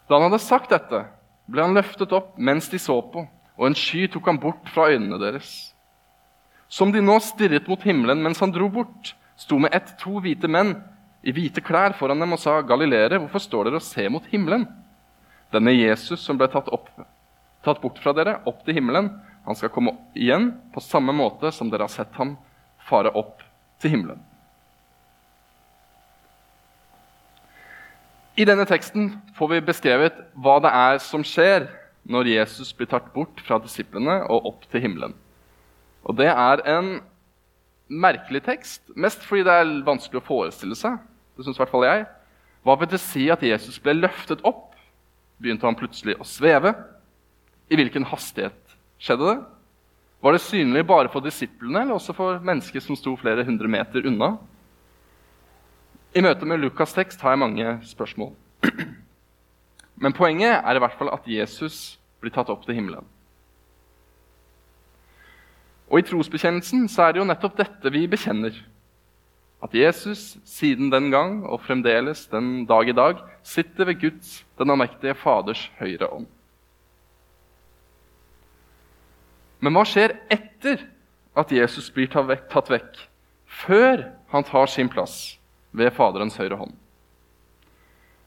Da 0.06 0.16
han 0.16 0.28
hadde 0.28 0.42
sagt 0.42 0.70
dette, 0.70 1.02
ble 1.50 1.64
han 1.64 1.74
løftet 1.76 2.12
opp 2.14 2.36
mens 2.38 2.68
de 2.70 2.78
så 2.80 3.00
på, 3.12 3.24
og 3.56 3.66
en 3.66 3.76
sky 3.76 4.06
tok 4.10 4.28
han 4.30 4.40
bort 4.40 4.70
fra 4.72 4.90
øynene 4.92 5.18
deres. 5.20 5.72
Som 6.68 6.92
de 6.92 7.02
nå 7.02 7.18
stirret 7.22 7.68
mot 7.70 7.82
himmelen 7.82 8.22
mens 8.22 8.40
han 8.42 8.54
dro 8.54 8.68
bort, 8.72 9.14
sto 9.36 9.58
med 9.60 9.74
ett 9.76 9.96
to 10.00 10.20
hvite 10.22 10.48
menn 10.50 10.76
i 11.26 11.34
hvite 11.34 11.62
klær 11.64 11.96
foran 11.98 12.20
dem 12.22 12.32
og 12.32 12.40
sa, 12.40 12.60
'Galileere, 12.62 13.18
hvorfor 13.18 13.42
står 13.42 13.64
dere 13.64 13.80
og 13.80 13.82
ser 13.82 14.08
mot 14.08 14.24
himmelen?' 14.30 14.66
Denne 15.52 15.74
Jesus 15.74 16.20
som 16.20 16.38
ble 16.38 16.48
tatt, 16.50 16.68
opp, 16.72 16.88
tatt 17.66 17.82
bort 17.82 17.98
fra 18.02 18.14
dere, 18.16 18.38
opp 18.48 18.62
til 18.66 18.78
himmelen, 18.78 19.10
han 19.46 19.58
skal 19.58 19.70
komme 19.70 19.94
igjen 20.18 20.50
på 20.74 20.82
samme 20.82 21.14
måte 21.14 21.52
som 21.54 21.70
dere 21.70 21.86
har 21.86 21.92
sett 21.92 22.14
ham 22.18 22.34
fare 22.88 23.12
opp 23.14 23.44
til 23.82 23.94
himmelen. 23.94 24.22
I 28.36 28.44
denne 28.44 28.66
teksten 28.68 29.14
får 29.36 29.48
vi 29.52 29.62
beskrevet 29.64 30.16
hva 30.36 30.58
det 30.60 30.72
er 30.76 30.98
som 31.00 31.22
skjer 31.24 31.70
når 32.06 32.28
Jesus 32.34 32.72
blir 32.76 32.90
tatt 32.90 33.06
bort 33.14 33.40
fra 33.46 33.58
disiplene 33.62 34.18
og 34.28 34.50
opp 34.50 34.66
til 34.70 34.84
himmelen. 34.84 35.14
Og 36.06 36.18
Det 36.18 36.28
er 36.28 36.62
en 36.70 36.98
merkelig 37.88 38.42
tekst, 38.46 38.82
mest 38.94 39.22
fordi 39.24 39.46
det 39.46 39.54
er 39.54 39.72
vanskelig 39.86 40.20
å 40.20 40.26
forestille 40.26 40.76
seg. 40.78 40.98
Det 41.36 41.46
synes 41.46 41.58
i 41.58 41.62
hvert 41.62 41.72
fall 41.72 41.86
jeg. 41.86 42.04
Hva 42.66 42.76
vil 42.78 42.90
det 42.90 43.00
si 43.02 43.26
at 43.30 43.42
Jesus 43.46 43.78
ble 43.82 43.94
løftet 43.94 44.42
opp? 44.46 44.74
Begynte 45.42 45.66
han 45.68 45.78
plutselig 45.78 46.16
å 46.20 46.26
sveve? 46.26 46.74
I 47.66 47.78
hvilken 47.78 48.06
hastighet 48.06 48.76
skjedde 49.02 49.30
det? 49.30 49.38
Var 50.22 50.32
det 50.32 50.42
synlig 50.42 50.84
bare 50.88 51.10
for 51.12 51.24
disiplene 51.24 51.82
eller 51.82 51.98
også 51.98 52.14
for 52.16 52.42
mennesker 52.44 52.82
som 52.82 52.96
sto 52.98 53.14
flere 53.20 53.44
hundre 53.46 53.68
meter 53.70 54.06
unna? 54.08 54.36
I 56.16 56.22
møte 56.24 56.48
med 56.48 56.62
Lukas' 56.62 56.94
tekst 56.96 57.20
har 57.20 57.34
jeg 57.34 57.42
mange 57.42 57.74
spørsmål. 57.84 58.32
Men 60.02 60.16
poenget 60.16 60.62
er 60.62 60.76
i 60.76 60.80
hvert 60.80 60.96
fall 60.96 61.12
at 61.12 61.26
Jesus 61.28 61.98
blir 62.22 62.32
tatt 62.32 62.48
opp 62.52 62.64
til 62.64 62.78
himmelen. 62.78 63.04
Og 65.86 66.00
I 66.00 66.06
trosbekjennelsen 66.08 66.88
så 66.90 67.06
er 67.06 67.14
det 67.14 67.22
jo 67.22 67.28
nettopp 67.28 67.58
dette 67.60 67.92
vi 67.94 68.06
bekjenner. 68.10 68.56
At 69.62 69.74
Jesus 69.74 70.36
siden 70.48 70.90
den 70.92 71.10
gang 71.12 71.42
og 71.46 71.62
fremdeles 71.64 72.26
den 72.32 72.64
dag 72.68 72.88
i 72.88 72.96
dag 72.96 73.20
sitter 73.46 73.88
ved 73.88 74.00
Guds, 74.00 74.40
den 74.58 74.72
allmektige 74.72 75.14
Faders 75.14 75.68
høyre 75.78 76.10
ånd. 76.12 76.26
Men 79.60 79.76
hva 79.76 79.84
skjer 79.88 80.16
etter 80.32 80.82
at 81.36 81.52
Jesus 81.52 81.88
blir 81.92 82.10
tatt 82.12 82.70
vekk, 82.72 82.98
før 83.46 84.08
han 84.32 84.44
tar 84.46 84.68
sin 84.72 84.90
plass 84.92 85.36
ved 85.76 85.94
Faderens 85.96 86.36
høyre 86.40 86.58
hånd? 86.60 86.74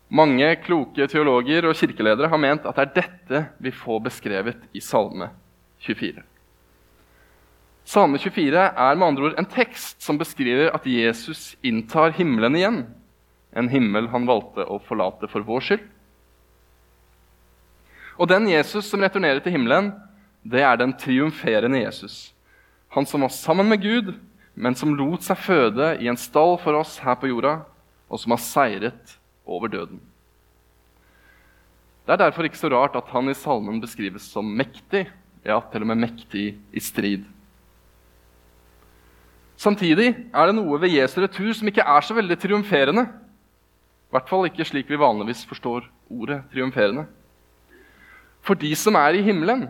Mange 0.09 0.48
kloke 0.63 1.05
teologer 1.05 1.67
og 1.69 1.77
kirkeledere 1.77 2.31
har 2.31 2.41
ment 2.41 2.65
at 2.65 2.79
det 2.79 2.86
er 2.88 2.95
dette 2.95 3.41
vi 3.62 3.74
får 3.75 4.01
beskrevet 4.07 4.63
i 4.74 4.81
Salme 4.81 5.29
24. 5.86 6.24
Salme 7.89 8.17
24 8.21 8.63
er 8.74 8.98
med 8.98 9.07
andre 9.07 9.29
ord 9.29 9.38
en 9.38 9.50
tekst 9.50 10.01
som 10.01 10.17
beskriver 10.17 10.74
at 10.74 10.86
Jesus 10.89 11.53
inntar 11.65 12.15
himmelen 12.17 12.57
igjen. 12.57 12.81
En 13.53 13.69
himmel 13.69 14.09
han 14.09 14.27
valgte 14.29 14.65
å 14.65 14.81
forlate 14.86 15.29
for 15.29 15.45
vår 15.45 15.65
skyld. 15.65 15.86
Og 18.19 18.29
den 18.29 18.50
Jesus 18.50 18.89
som 18.89 19.01
returnerer 19.01 19.39
til 19.41 19.55
himmelen, 19.55 19.93
det 20.43 20.62
er 20.63 20.77
den 20.79 20.93
triumferende 20.98 21.81
Jesus. 21.84 22.34
Han 22.96 23.05
som 23.05 23.22
var 23.22 23.34
sammen 23.34 23.69
med 23.69 23.81
Gud, 23.84 24.13
men 24.55 24.75
som 24.75 24.96
lot 24.98 25.24
seg 25.24 25.39
føde 25.39 25.93
i 26.01 26.10
en 26.10 26.19
stall 26.19 26.58
for 26.62 26.79
oss 26.79 26.98
her 27.03 27.17
på 27.19 27.29
jorda, 27.31 27.62
og 28.10 28.22
som 28.22 28.34
har 28.34 28.41
seiret 28.41 29.17
over 29.46 29.72
døden. 29.72 30.00
Det 32.05 32.15
er 32.15 32.24
derfor 32.24 32.48
ikke 32.48 32.58
så 32.58 32.72
rart 32.74 32.96
at 32.98 33.10
han 33.13 33.29
i 33.29 33.38
salmen 33.38 33.81
beskrives 33.81 34.25
som 34.31 34.48
mektig, 34.58 35.05
ja, 35.46 35.60
til 35.72 35.86
og 35.86 35.91
med 35.91 36.01
mektig 36.01 36.48
i 36.74 36.81
strid. 36.81 37.27
Samtidig 39.60 40.08
er 40.15 40.50
det 40.50 40.55
noe 40.55 40.79
ved 40.81 40.96
Jesu 40.96 41.19
retur 41.22 41.51
som 41.53 41.69
ikke 41.69 41.84
er 41.84 42.05
så 42.05 42.15
veldig 42.15 42.38
triumferende. 42.39 43.03
I 44.10 44.15
hvert 44.15 44.29
fall 44.31 44.48
ikke 44.48 44.65
slik 44.65 44.89
vi 44.89 44.98
vanligvis 44.98 45.43
forstår 45.46 45.86
ordet 46.10 46.39
triumferende. 46.50 47.03
For 48.41 48.58
de 48.58 48.72
som 48.79 48.98
er 48.98 49.19
i 49.19 49.24
himmelen, 49.25 49.67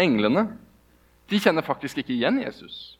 englene, 0.00 0.48
de 1.30 1.40
kjenner 1.40 1.64
faktisk 1.64 1.98
ikke 2.00 2.14
igjen 2.14 2.42
Jesus. 2.42 2.98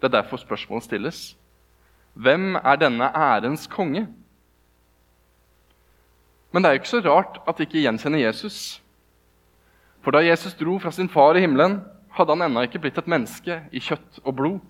Det 0.00 0.08
er 0.10 0.18
derfor 0.20 0.40
spørsmålet 0.40 0.84
stilles. 0.84 1.20
Hvem 2.14 2.56
er 2.56 2.80
denne 2.80 3.08
ærens 3.16 3.66
konge? 3.66 4.06
Men 6.52 6.62
det 6.62 6.68
er 6.68 6.76
jo 6.76 6.80
ikke 6.80 6.94
så 6.94 7.02
rart 7.04 7.40
at 7.48 7.58
de 7.58 7.66
ikke 7.66 7.82
gjenkjenner 7.84 8.22
Jesus. 8.22 8.80
For 10.04 10.14
da 10.14 10.24
Jesus 10.24 10.54
dro 10.54 10.78
fra 10.78 10.92
sin 10.94 11.08
far 11.08 11.36
i 11.36 11.42
himmelen, 11.44 11.80
hadde 12.16 12.32
han 12.32 12.46
ennå 12.46 12.62
ikke 12.64 12.80
blitt 12.80 12.98
et 13.00 13.08
menneske 13.10 13.58
i 13.72 13.80
kjøtt 13.82 14.20
og 14.22 14.36
blod. 14.38 14.60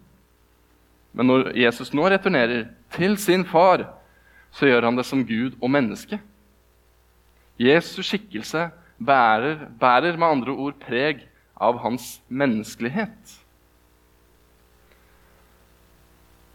Men 1.16 1.30
når 1.30 1.52
Jesus 1.56 1.92
nå 1.94 2.08
returnerer 2.10 2.66
til 2.96 3.14
sin 3.18 3.44
far, 3.46 3.84
så 4.50 4.66
gjør 4.66 4.88
han 4.88 4.98
det 4.98 5.06
som 5.06 5.22
Gud 5.26 5.54
og 5.60 5.70
menneske. 5.70 6.18
Jesus 7.58 8.06
skikkelse 8.08 8.66
bærer, 8.98 9.66
bærer 9.80 10.16
med 10.16 10.26
andre 10.28 10.52
ord 10.52 10.78
preg 10.80 11.26
av 11.56 11.78
hans 11.82 12.20
menneskelighet. 12.28 13.36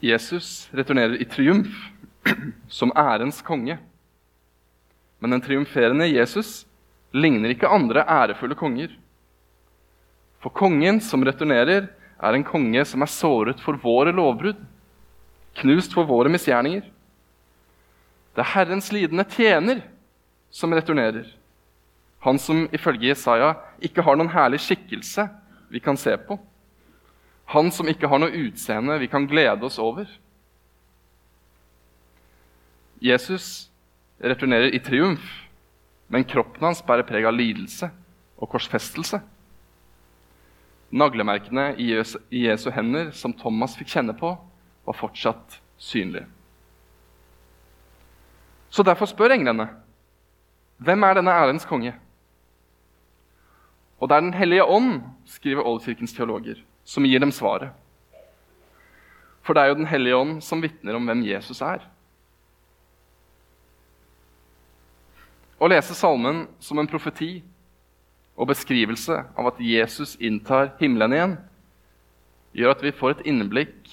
Jesus 0.02 0.70
returnerer 0.74 1.20
i 1.22 1.28
triumf, 1.30 1.70
som 2.80 2.94
ærens 2.98 3.42
konge. 3.46 3.78
Men 5.22 5.36
den 5.36 5.44
triumferende 5.46 6.10
Jesus 6.10 6.66
ligner 7.14 7.54
ikke 7.54 7.70
andre 7.70 8.06
ærefulle 8.10 8.58
konger. 8.58 8.94
For 10.42 10.50
kongen 10.50 11.02
som 11.06 11.22
returnerer, 11.26 11.92
er 12.22 12.38
en 12.38 12.46
konge 12.46 12.84
som 12.86 13.02
er 13.02 13.10
såret 13.10 13.62
for 13.62 13.78
våre 13.82 14.14
lovbrudd, 14.14 14.60
knust 15.58 15.94
for 15.94 16.06
våre 16.06 16.30
misgjerninger. 16.30 16.84
Det 18.32 18.44
er 18.44 18.52
Herrens 18.54 18.92
lidende 18.94 19.26
tjener 19.26 19.82
som 20.54 20.74
returnerer. 20.74 21.26
Han 22.22 22.40
som 22.40 22.68
ifølge 22.74 23.10
Jesaja 23.10 23.56
ikke 23.82 24.04
har 24.06 24.18
noen 24.18 24.32
herlig 24.34 24.62
skikkelse 24.62 25.26
vi 25.72 25.82
kan 25.82 25.98
se 25.98 26.14
på. 26.22 26.38
Han 27.52 27.72
som 27.74 27.90
ikke 27.90 28.08
har 28.08 28.22
noe 28.22 28.44
utseende 28.46 29.00
vi 29.02 29.10
kan 29.12 29.26
glede 29.28 29.66
oss 29.66 29.80
over. 29.82 30.06
Jesus 33.02 33.72
returnerer 34.22 34.70
i 34.70 34.80
triumf, 34.80 35.24
men 36.12 36.28
kroppen 36.30 36.68
hans 36.68 36.84
bærer 36.86 37.08
preg 37.08 37.26
av 37.26 37.34
lidelse 37.34 37.90
og 38.38 38.52
korsfestelse. 38.54 39.18
Naglemerkene 40.92 41.72
i 41.82 41.90
Jesu 42.44 42.70
hender, 42.76 43.10
som 43.16 43.34
Thomas 43.34 43.74
fikk 43.80 43.96
kjenne 43.96 44.14
på, 44.18 44.36
var 44.86 44.98
fortsatt 44.98 45.58
synlige. 45.82 46.28
Så 48.72 48.84
derfor 48.86 49.10
spør 49.10 49.34
englene 49.34 49.68
hvem 50.82 51.04
er 51.06 51.18
denne 51.18 51.34
ærens 51.34 51.66
konge? 51.68 51.94
Og 54.02 54.10
det 54.10 54.18
er 54.18 54.22
Den 54.22 54.34
hellige 54.34 54.66
ånd, 54.66 55.02
skriver 55.26 55.68
Oldkirkens 55.68 56.14
teologer, 56.14 56.58
som 56.84 57.06
gir 57.06 57.20
dem 57.22 57.32
svaret. 57.32 57.70
For 59.46 59.54
det 59.54 59.62
er 59.62 59.68
jo 59.68 59.80
Den 59.80 59.88
hellige 59.88 60.18
ånd 60.18 60.42
som 60.42 60.62
vitner 60.62 60.98
om 60.98 61.06
hvem 61.06 61.24
Jesus 61.26 61.62
er. 61.62 61.86
Å 65.62 65.70
lese 65.70 65.94
salmen 65.94 66.48
som 66.60 66.80
en 66.82 66.90
profeti 66.90 67.44
og 68.34 68.50
beskrivelse 68.50 69.20
av 69.38 69.52
at 69.52 69.60
Jesus 69.62 70.16
inntar 70.18 70.72
himmelen 70.80 71.14
igjen, 71.14 71.36
gjør 72.58 72.74
at 72.74 72.82
vi 72.82 72.96
får 72.98 73.14
et 73.14 73.28
innblikk 73.30 73.92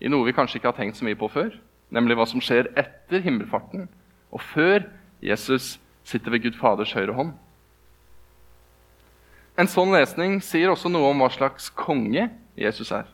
i 0.00 0.08
noe 0.08 0.24
vi 0.24 0.32
kanskje 0.32 0.56
ikke 0.56 0.70
har 0.72 0.78
tenkt 0.78 0.96
så 0.96 1.04
mye 1.04 1.18
på 1.20 1.28
før, 1.28 1.52
nemlig 1.92 2.16
hva 2.16 2.24
som 2.26 2.40
skjer 2.40 2.70
etter 2.80 3.20
himmelfarten 3.20 3.90
og 4.32 4.40
før 4.54 4.86
Jesus 5.20 5.74
sitter 6.08 6.32
ved 6.32 6.46
Gud 6.46 6.56
Faders 6.56 6.94
høyre 6.96 7.12
hånd. 7.12 7.34
En 9.60 9.68
sånn 9.68 9.92
lesning 9.92 10.38
sier 10.44 10.72
også 10.72 10.88
noe 10.88 11.10
om 11.12 11.20
hva 11.20 11.28
slags 11.34 11.68
konge 11.76 12.30
Jesus 12.56 12.92
er. 12.96 13.08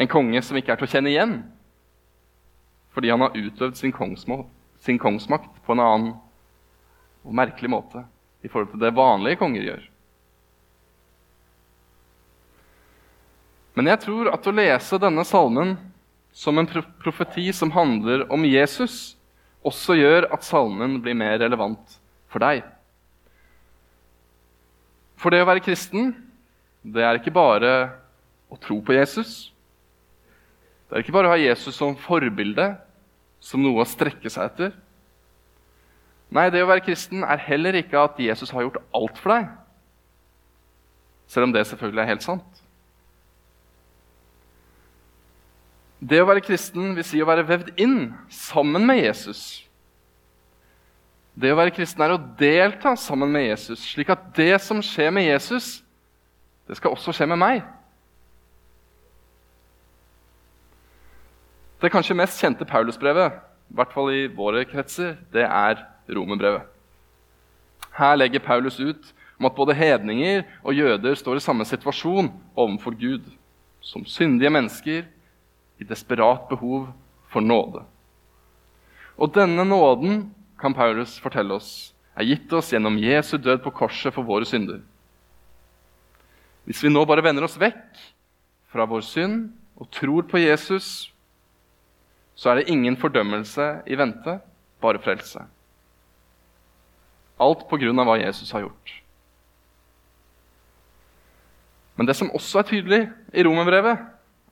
En 0.00 0.08
konge 0.08 0.40
som 0.44 0.56
ikke 0.56 0.72
er 0.72 0.80
til 0.80 0.88
å 0.88 0.94
kjenne 0.94 1.12
igjen 1.12 1.40
fordi 2.90 3.12
han 3.12 3.22
har 3.22 3.36
utøvd 3.36 3.76
sin, 3.78 3.92
sin 4.82 4.98
kongsmakt 4.98 5.60
på 5.62 5.74
en 5.76 5.82
annen 5.84 6.14
og 7.22 7.36
merkelig 7.36 7.70
måte 7.70 8.02
i 8.42 8.48
forhold 8.48 8.72
til 8.72 8.82
det 8.82 8.90
vanlige 8.96 9.38
konger 9.38 9.66
gjør. 9.68 9.84
Men 13.78 13.92
jeg 13.92 14.02
tror 14.02 14.32
at 14.32 14.48
å 14.48 14.56
lese 14.56 14.98
denne 15.00 15.22
salmen 15.28 15.76
som 16.34 16.58
en 16.58 16.68
profeti 17.04 17.46
som 17.54 17.70
handler 17.74 18.26
om 18.32 18.42
Jesus, 18.48 19.14
også 19.66 19.94
gjør 19.98 20.26
at 20.34 20.46
salmen 20.46 20.98
blir 21.04 21.14
mer 21.18 21.38
relevant 21.38 21.98
for 22.32 22.42
deg. 22.42 22.64
For 25.20 25.32
det 25.32 25.42
å 25.44 25.48
være 25.48 25.62
kristen, 25.64 26.14
det 26.80 27.04
er 27.04 27.18
ikke 27.18 27.34
bare 27.34 27.72
å 28.48 28.56
tro 28.60 28.78
på 28.84 28.96
Jesus. 28.96 29.50
Det 30.88 30.96
er 30.96 31.04
ikke 31.04 31.14
bare 31.14 31.28
å 31.28 31.34
ha 31.34 31.40
Jesus 31.40 31.76
som 31.76 31.98
forbilde, 32.00 32.72
som 33.40 33.60
noe 33.62 33.84
å 33.84 33.88
strekke 33.88 34.32
seg 34.32 34.48
etter. 34.48 34.72
Nei, 36.30 36.48
det 36.50 36.62
å 36.64 36.68
være 36.70 36.84
kristen 36.86 37.24
er 37.26 37.42
heller 37.42 37.76
ikke 37.80 38.00
at 38.00 38.18
Jesus 38.22 38.52
har 38.54 38.64
gjort 38.64 38.80
alt 38.96 39.20
for 39.20 39.34
deg. 39.34 39.48
Selv 41.30 41.48
om 41.48 41.54
det 41.54 41.66
selvfølgelig 41.68 42.02
er 42.02 42.10
helt 42.10 42.26
sant. 42.26 42.60
Det 46.00 46.22
å 46.22 46.26
være 46.26 46.42
kristen 46.42 46.94
vil 46.96 47.04
si 47.04 47.20
å 47.20 47.28
være 47.28 47.44
vevd 47.44 47.74
inn 47.82 48.14
sammen 48.32 48.86
med 48.88 49.02
Jesus. 49.02 49.66
Det 51.40 51.52
å 51.54 51.56
være 51.56 51.72
kristen 51.72 52.02
er 52.04 52.12
å 52.12 52.22
delta 52.36 52.92
sammen 52.98 53.30
med 53.32 53.46
Jesus, 53.46 53.80
slik 53.94 54.10
at 54.12 54.26
det 54.36 54.58
som 54.60 54.82
skjer 54.84 55.12
med 55.14 55.24
Jesus, 55.24 55.78
det 56.68 56.76
skal 56.76 56.92
også 56.92 57.14
skje 57.16 57.28
med 57.30 57.40
meg. 57.40 57.62
Det 61.80 61.88
kanskje 61.92 62.18
mest 62.18 62.42
kjente 62.42 62.66
Paulusbrevet, 62.68 63.38
i 63.70 63.78
hvert 63.78 63.94
fall 63.94 64.10
i 64.12 64.26
våre 64.36 64.66
kretser, 64.68 65.14
det 65.32 65.46
er 65.46 65.80
romerbrevet. 66.12 66.66
Her 67.96 68.18
legger 68.18 68.44
Paulus 68.44 68.76
ut 68.80 69.08
om 69.40 69.48
at 69.48 69.56
både 69.56 69.76
hedninger 69.78 70.42
og 70.60 70.76
jøder 70.76 71.16
står 71.16 71.38
i 71.38 71.44
samme 71.44 71.64
situasjon 71.64 72.28
overfor 72.52 72.98
Gud, 73.00 73.24
som 73.80 74.04
syndige 74.04 74.52
mennesker 74.52 75.08
i 75.80 75.88
desperat 75.88 76.50
behov 76.50 76.90
for 77.32 77.40
nåde. 77.40 77.86
Og 79.16 79.32
denne 79.32 79.64
nåden, 79.64 80.28
kan 80.60 80.76
Paulus 80.76 81.16
fortelle 81.22 81.56
oss, 81.56 81.92
er 82.16 82.28
gitt 82.28 82.52
oss 82.52 82.72
gjennom 82.72 82.98
Jesu 83.00 83.36
død 83.38 83.62
på 83.64 83.72
korset 83.82 84.14
for 84.14 84.26
våre 84.26 84.46
synder. 84.48 84.82
Hvis 86.68 86.82
vi 86.84 86.92
nå 86.92 87.02
bare 87.08 87.24
vender 87.24 87.46
oss 87.46 87.58
vekk 87.58 87.98
fra 88.70 88.86
vår 88.86 89.02
synd 89.06 89.48
og 89.80 89.88
tror 89.94 90.26
på 90.28 90.42
Jesus, 90.42 91.10
så 92.36 92.52
er 92.52 92.60
det 92.60 92.70
ingen 92.72 92.96
fordømmelse 92.96 93.82
i 93.88 93.96
vente, 93.98 94.38
bare 94.80 95.00
frelse. 95.02 95.42
Alt 97.40 97.66
på 97.68 97.80
grunn 97.80 98.00
av 98.00 98.08
hva 98.08 98.18
Jesus 98.20 98.52
har 98.52 98.64
gjort. 98.64 98.94
Men 101.96 102.08
det 102.08 102.16
som 102.16 102.30
også 102.32 102.62
er 102.62 102.68
tydelig 102.68 103.00
i 103.36 103.44
romerbrevet, 103.44 104.00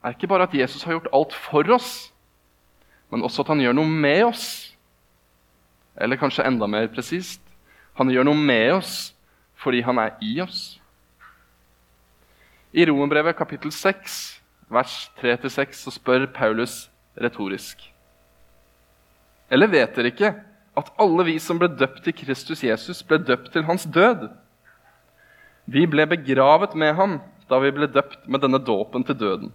er 0.05 0.15
ikke 0.15 0.29
bare 0.29 0.45
at 0.45 0.55
Jesus 0.55 0.83
har 0.85 0.99
gjort 0.99 1.09
alt 1.17 1.33
for 1.33 1.65
oss, 1.73 2.12
men 3.09 3.25
også 3.25 3.40
at 3.40 3.53
han 3.55 3.62
gjør 3.62 3.77
noe 3.79 3.88
med 3.88 4.25
oss. 4.27 4.67
Eller 5.98 6.20
kanskje 6.20 6.46
enda 6.46 6.66
mer 6.70 6.88
presist 6.92 7.42
han 7.98 8.11
gjør 8.14 8.28
noe 8.28 8.38
med 8.38 8.76
oss 8.76 8.96
fordi 9.58 9.80
han 9.82 9.98
er 9.98 10.14
i 10.22 10.37
oss. 10.44 10.78
I 12.70 12.84
Romerbrevet 12.87 13.34
kapittel 13.34 13.72
6, 13.74 14.18
vers 14.70 15.08
3-6, 15.18 15.80
så 15.82 15.90
spør 15.90 16.28
Paulus 16.30 16.84
retorisk. 17.18 17.80
Eller 19.50 19.72
vet 19.72 19.96
dere 19.96 20.12
ikke 20.12 20.30
at 20.78 20.92
alle 21.02 21.26
vi 21.26 21.34
som 21.42 21.58
ble 21.58 21.72
døpt 21.74 22.04
til 22.06 22.14
Kristus 22.20 22.62
Jesus, 22.62 23.02
ble 23.02 23.18
døpt 23.18 23.50
til 23.56 23.66
hans 23.66 23.88
død. 23.90 24.28
Vi 25.66 25.88
ble 25.90 26.06
begravet 26.06 26.76
med 26.78 26.94
ham 26.94 27.18
da 27.50 27.58
vi 27.64 27.72
ble 27.74 27.88
døpt 27.90 28.28
med 28.30 28.44
denne 28.44 28.61
dåpen 28.62 29.02
til 29.08 29.18
døden. 29.18 29.50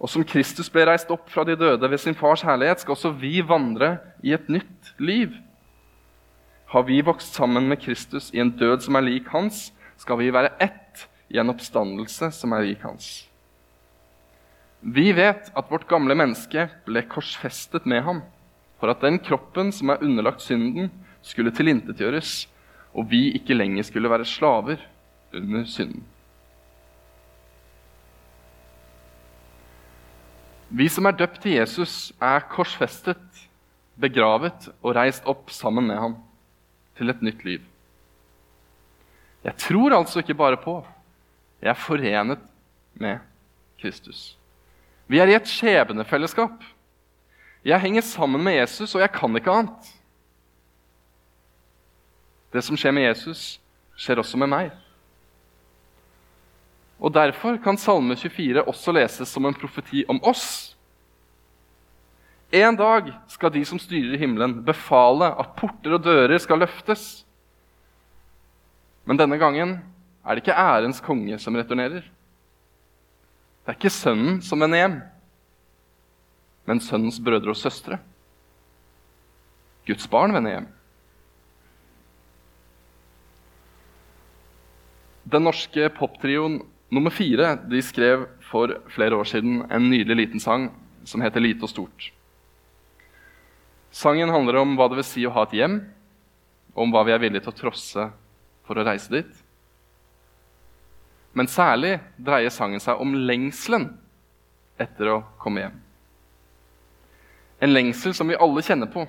Og 0.00 0.08
som 0.08 0.24
Kristus 0.24 0.70
ble 0.72 0.86
reist 0.88 1.10
opp 1.12 1.28
fra 1.28 1.44
de 1.44 1.58
døde 1.60 1.90
ved 1.92 2.00
sin 2.00 2.16
fars 2.16 2.42
herlighet, 2.46 2.80
skal 2.80 2.96
også 2.96 3.12
vi 3.20 3.42
vandre 3.44 3.98
i 4.24 4.32
et 4.32 4.48
nytt 4.48 4.94
liv. 4.98 5.34
Har 6.72 6.86
vi 6.88 7.02
vokst 7.04 7.36
sammen 7.36 7.68
med 7.68 7.82
Kristus 7.82 8.30
i 8.32 8.40
en 8.40 8.54
død 8.56 8.86
som 8.86 8.96
er 8.96 9.04
lik 9.04 9.28
hans, 9.34 9.68
skal 10.00 10.20
vi 10.22 10.32
være 10.32 10.54
ett 10.62 11.06
i 11.28 11.38
en 11.38 11.52
oppstandelse 11.52 12.30
som 12.32 12.54
er 12.56 12.64
lik 12.64 12.84
hans. 12.86 13.10
Vi 14.80 15.10
vet 15.12 15.50
at 15.52 15.68
vårt 15.68 15.84
gamle 15.90 16.16
menneske 16.16 16.70
ble 16.86 17.02
korsfestet 17.10 17.84
med 17.84 18.00
ham 18.06 18.22
for 18.80 18.88
at 18.88 19.02
den 19.04 19.18
kroppen 19.20 19.68
som 19.76 19.92
er 19.92 20.00
underlagt 20.00 20.40
synden, 20.40 20.88
skulle 21.20 21.52
tilintetgjøres, 21.52 22.46
og 22.96 23.10
vi 23.10 23.26
ikke 23.36 23.52
lenger 23.52 23.84
skulle 23.84 24.08
være 24.08 24.24
slaver 24.24 24.80
under 25.36 25.66
synden. 25.68 26.06
Vi 30.70 30.86
som 30.88 31.08
er 31.08 31.16
døpt 31.18 31.40
til 31.42 31.56
Jesus, 31.58 32.12
er 32.22 32.44
korsfestet, 32.50 33.22
begravet 34.00 34.70
og 34.80 34.94
reist 34.96 35.26
opp 35.28 35.50
sammen 35.52 35.88
med 35.90 35.98
ham 35.98 36.14
til 36.96 37.10
et 37.10 37.22
nytt 37.26 37.42
liv. 37.44 37.64
Jeg 39.44 39.56
tror 39.58 39.96
altså 39.96 40.22
ikke 40.22 40.36
bare 40.38 40.56
på. 40.60 40.78
Jeg 41.60 41.72
er 41.72 41.80
forenet 41.80 42.38
med 42.94 43.18
Kristus. 43.80 44.36
Vi 45.10 45.18
er 45.18 45.28
i 45.28 45.34
et 45.34 45.48
skjebnefellesskap. 45.48 46.62
Jeg 47.64 47.80
henger 47.80 48.06
sammen 48.06 48.44
med 48.44 48.60
Jesus, 48.60 48.94
og 48.94 49.00
jeg 49.00 49.12
kan 49.12 49.36
ikke 49.36 49.52
annet. 49.52 49.90
Det 52.52 52.62
som 52.64 52.78
skjer 52.78 52.94
med 52.94 53.08
Jesus, 53.08 53.58
skjer 53.98 54.22
også 54.22 54.38
med 54.40 54.48
meg. 54.52 54.70
Og 57.00 57.12
Derfor 57.12 57.56
kan 57.64 57.78
Salme 57.80 58.16
24 58.16 58.66
også 58.68 58.92
leses 58.92 59.30
som 59.32 59.46
en 59.48 59.56
profeti 59.56 60.04
om 60.08 60.20
oss. 60.22 60.76
En 62.52 62.76
dag 62.76 63.08
skal 63.30 63.52
de 63.54 63.62
som 63.64 63.78
styrer 63.80 64.18
himmelen, 64.20 64.58
befale 64.66 65.30
at 65.38 65.54
porter 65.56 65.96
og 65.96 66.04
dører 66.04 66.36
skal 66.42 66.60
løftes. 66.60 67.22
Men 69.08 69.16
denne 69.16 69.38
gangen 69.40 69.78
er 70.26 70.36
det 70.36 70.44
ikke 70.44 70.58
ærens 70.58 71.00
konge 71.00 71.38
som 71.40 71.56
returnerer. 71.56 72.02
Det 73.64 73.72
er 73.72 73.78
ikke 73.78 73.94
sønnen 73.94 74.42
som 74.44 74.60
vender 74.60 74.82
hjem 74.82 75.00
men 76.70 76.78
sønnens 76.82 77.18
brødre 77.22 77.50
og 77.50 77.58
søstre. 77.58 77.98
Guds 79.88 80.06
barn 80.10 80.34
vender 80.36 80.54
hjem. 80.54 80.68
Den 85.30 85.46
norske 85.46 85.88
poptrioen 85.96 86.60
nummer 86.90 87.10
fire 87.10 87.54
de 87.70 87.82
skrev 87.82 88.26
for 88.50 88.74
flere 88.90 89.16
år 89.16 89.28
siden 89.30 89.62
en 89.70 89.90
nydelig 89.90 90.16
liten 90.16 90.40
sang 90.40 90.70
som 91.04 91.20
heter 91.20 91.40
'Lite 91.40 91.62
og 91.62 91.70
stort'. 91.70 92.10
Sangen 93.90 94.28
handler 94.28 94.56
om 94.56 94.76
hva 94.76 94.88
det 94.88 94.96
vil 95.00 95.04
si 95.04 95.26
å 95.26 95.32
ha 95.34 95.42
et 95.42 95.56
hjem, 95.58 95.80
om 96.74 96.92
hva 96.92 97.04
vi 97.06 97.12
er 97.12 97.18
villige 97.18 97.40
til 97.40 97.52
å 97.52 97.58
trosse 97.58 98.10
for 98.66 98.78
å 98.78 98.84
reise 98.86 99.10
dit. 99.10 99.30
Men 101.34 101.46
særlig 101.46 102.00
dreier 102.18 102.50
sangen 102.50 102.80
seg 102.80 103.00
om 103.00 103.14
lengselen 103.14 103.98
etter 104.78 105.10
å 105.14 105.22
komme 105.38 105.60
hjem. 105.64 105.80
En 107.60 107.74
lengsel 107.74 108.14
som 108.14 108.30
vi 108.30 108.38
alle 108.38 108.62
kjenner 108.62 108.86
på. 108.86 109.04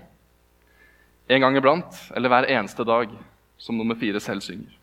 En 1.30 1.42
gang 1.42 1.58
iblant 1.58 2.12
eller 2.16 2.30
hver 2.30 2.50
eneste 2.50 2.84
dag, 2.84 3.10
som 3.58 3.78
nummer 3.78 3.96
fire 3.96 4.20
selv 4.20 4.42
synger. 4.42 4.81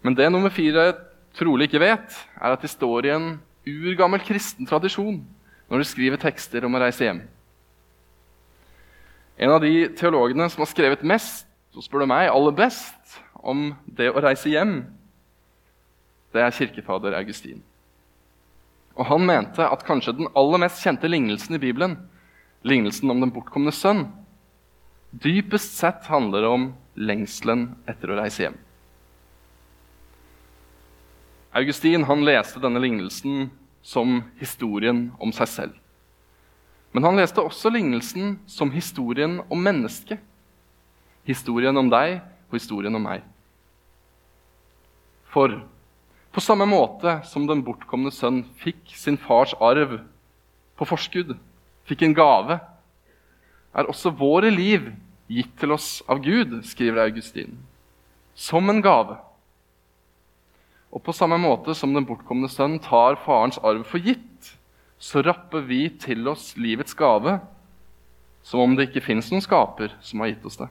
Men 0.00 0.16
det 0.16 0.30
nummer 0.32 0.52
fire 0.52 0.92
trolig 1.36 1.68
ikke 1.68 1.82
vet, 1.82 2.16
er 2.40 2.54
at 2.54 2.62
de 2.62 2.70
står 2.70 3.06
i 3.06 3.14
en 3.14 3.28
urgammel 3.68 4.22
kristen 4.24 4.68
tradisjon 4.68 5.20
når 5.70 5.82
de 5.82 5.86
skriver 5.86 6.20
tekster 6.20 6.64
om 6.66 6.74
å 6.74 6.80
reise 6.82 7.04
hjem. 7.06 7.20
En 9.40 9.54
av 9.54 9.62
de 9.62 9.88
teologene 9.96 10.48
som 10.52 10.64
har 10.64 10.70
skrevet 10.72 11.04
mest, 11.06 11.46
og 11.76 11.84
spør 11.86 12.02
du 12.02 12.10
meg 12.10 12.28
aller 12.28 12.56
best, 12.56 13.20
om 13.40 13.70
det 13.86 14.10
å 14.10 14.20
reise 14.20 14.50
hjem, 14.52 14.82
det 16.34 16.42
er 16.44 16.54
kirkefader 16.54 17.16
Augustin. 17.16 17.62
Og 18.98 19.06
han 19.08 19.24
mente 19.24 19.64
at 19.64 19.84
kanskje 19.86 20.16
den 20.18 20.30
aller 20.36 20.60
mest 20.60 20.82
kjente 20.84 21.08
lignelsen 21.08 21.56
i 21.56 21.62
Bibelen, 21.62 21.96
lignelsen 22.66 23.10
om 23.12 23.22
den 23.22 23.32
bortkomne 23.32 23.72
sønn, 23.72 24.08
dypest 25.10 25.78
sett 25.78 26.04
handler 26.10 26.46
om 26.50 26.66
lengselen 27.00 27.70
etter 27.88 28.12
å 28.12 28.18
reise 28.20 28.44
hjem. 28.44 28.58
Augustin 31.52 32.04
han 32.06 32.22
leste 32.24 32.60
denne 32.62 32.78
lignelsen 32.82 33.48
som 33.82 34.20
historien 34.38 35.08
om 35.18 35.32
seg 35.34 35.50
selv. 35.50 35.74
Men 36.94 37.06
han 37.06 37.18
leste 37.18 37.42
også 37.42 37.70
lignelsen 37.74 38.36
som 38.50 38.70
historien 38.74 39.40
om 39.48 39.62
mennesket. 39.62 40.18
Historien 41.26 41.76
om 41.76 41.90
deg 41.90 42.18
og 42.50 42.56
historien 42.58 42.94
om 42.98 43.04
meg. 43.06 43.22
For 45.30 45.60
på 46.30 46.42
samme 46.42 46.66
måte 46.70 47.18
som 47.26 47.46
den 47.46 47.62
bortkomne 47.66 48.12
sønn 48.14 48.44
fikk 48.62 48.94
sin 48.94 49.18
fars 49.18 49.54
arv 49.62 49.98
på 50.78 50.86
forskudd, 50.86 51.34
fikk 51.86 52.04
en 52.06 52.14
gave, 52.14 52.58
er 53.74 53.90
også 53.90 54.12
våre 54.14 54.50
liv 54.54 54.90
gitt 55.30 55.50
til 55.58 55.74
oss 55.74 56.00
av 56.10 56.22
Gud, 56.22 56.56
skriver 56.66 57.04
Augustin, 57.04 57.58
som 58.34 58.70
en 58.70 58.82
gave. 58.82 59.18
Og 60.90 61.02
på 61.06 61.14
samme 61.14 61.38
måte 61.38 61.74
som 61.78 61.92
den 61.94 62.06
bortkomne 62.06 62.50
sønn 62.50 62.78
tar 62.82 63.18
farens 63.24 63.60
arv 63.62 63.84
for 63.86 64.02
gitt, 64.02 64.54
så 65.00 65.22
rapper 65.24 65.62
vi 65.64 65.86
til 66.02 66.26
oss 66.28 66.52
livets 66.60 66.96
gave 66.98 67.38
som 68.42 68.60
om 68.64 68.74
det 68.76 68.88
ikke 68.88 69.04
fins 69.04 69.30
noen 69.30 69.44
skaper 69.44 69.94
som 70.04 70.22
har 70.22 70.32
gitt 70.32 70.46
oss 70.48 70.58
det. 70.60 70.68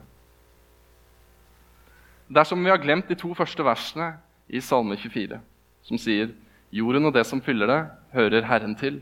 Dersom 2.30 2.62
vi 2.62 2.70
har 2.70 2.82
glemt 2.82 3.08
de 3.10 3.16
to 3.18 3.32
første 3.34 3.64
versene 3.66 4.12
i 4.50 4.62
Salme 4.62 4.98
24, 4.98 5.40
som 5.86 5.98
sier 5.98 6.30
Jorden 6.70 7.08
og 7.08 7.14
det 7.16 7.24
som 7.26 7.42
fyller 7.42 7.66
det, 7.66 7.80
hører 8.14 8.46
Herren 8.46 8.76
til. 8.78 9.00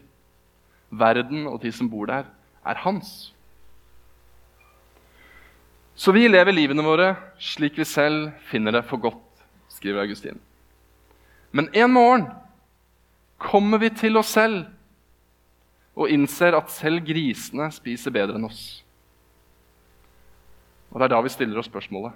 Verden 0.88 1.44
og 1.50 1.60
de 1.60 1.72
som 1.72 1.90
bor 1.92 2.08
der, 2.08 2.24
er 2.64 2.80
hans. 2.84 3.34
Så 5.98 6.14
vi 6.14 6.28
lever 6.28 6.54
livene 6.54 6.84
våre 6.84 7.10
slik 7.42 7.76
vi 7.76 7.84
selv 7.88 8.30
finner 8.48 8.78
det 8.78 8.86
for 8.88 9.02
godt, 9.02 9.24
skriver 9.74 10.06
Augustin. 10.06 10.40
Men 11.50 11.70
en 11.72 11.92
morgen 11.92 12.26
kommer 13.38 13.78
vi 13.78 13.90
til 13.94 14.18
oss 14.20 14.34
selv 14.36 14.66
og 15.98 16.10
innser 16.12 16.54
at 16.54 16.70
selv 16.70 17.02
grisene 17.06 17.70
spiser 17.74 18.14
bedre 18.14 18.38
enn 18.38 18.46
oss. 18.46 18.82
Og 20.90 20.98
det 21.00 21.08
er 21.08 21.14
da 21.14 21.22
vi 21.24 21.32
stiller 21.32 21.58
oss 21.60 21.68
spørsmålet 21.68 22.14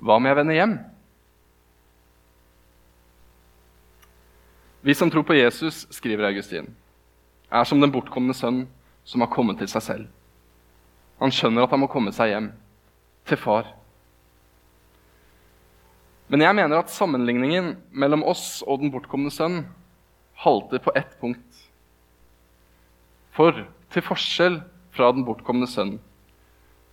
Hva 0.00 0.16
om 0.16 0.26
jeg 0.26 0.38
vender 0.38 0.56
hjem? 0.56 0.78
Vi 4.80 4.94
som 4.96 5.10
tror 5.12 5.26
på 5.28 5.36
Jesus, 5.36 5.84
skriver 5.92 6.30
Augustin, 6.30 6.70
er 7.52 7.66
som 7.68 7.82
den 7.82 7.92
bortkomne 7.92 8.32
sønn 8.32 8.62
som 9.04 9.20
har 9.20 9.28
kommet 9.28 9.60
til 9.60 9.68
seg 9.68 9.84
selv. 9.84 10.06
Han 11.20 11.34
skjønner 11.34 11.66
at 11.66 11.74
han 11.74 11.82
må 11.82 11.88
komme 11.92 12.14
seg 12.16 12.32
hjem, 12.32 12.46
til 13.28 13.36
far. 13.36 13.68
Men 16.30 16.44
jeg 16.44 16.56
mener 16.60 16.78
at 16.78 16.92
sammenligningen 16.94 17.72
mellom 17.90 18.22
oss 18.30 18.60
og 18.62 18.84
den 18.84 18.92
bortkomne 18.94 19.32
sønn 19.34 19.64
halter 20.44 20.82
på 20.82 20.94
ett 20.94 21.16
punkt. 21.20 21.64
For 23.34 23.64
til 23.90 24.06
forskjell 24.06 24.60
fra 24.94 25.10
den 25.14 25.26
bortkomne 25.26 25.66
sønn 25.70 25.96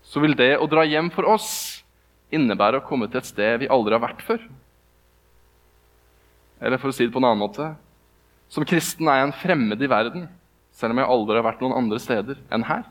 så 0.07 0.21
vil 0.23 0.37
det 0.39 0.55
å 0.57 0.69
dra 0.71 0.85
hjem 0.87 1.11
for 1.13 1.27
oss 1.27 1.49
innebære 2.33 2.79
å 2.79 2.87
komme 2.87 3.09
til 3.11 3.19
et 3.19 3.29
sted 3.29 3.59
vi 3.61 3.69
aldri 3.71 3.93
har 3.93 4.03
vært 4.03 4.23
før. 4.25 4.39
Eller 6.63 6.81
for 6.81 6.89
å 6.89 6.95
si 6.95 7.05
det 7.05 7.13
på 7.13 7.21
en 7.21 7.27
annen 7.29 7.43
måte 7.43 7.73
som 8.49 8.65
kristen 8.65 9.09
er 9.11 9.19
jeg 9.19 9.27
en 9.27 9.39
fremmed 9.41 9.81
i 9.83 9.89
verden, 9.91 10.29
selv 10.71 10.95
om 10.95 11.01
jeg 11.01 11.11
aldri 11.11 11.35
har 11.35 11.45
vært 11.49 11.63
noen 11.63 11.75
andre 11.75 11.99
steder 11.99 12.39
enn 12.53 12.63
her. 12.65 12.85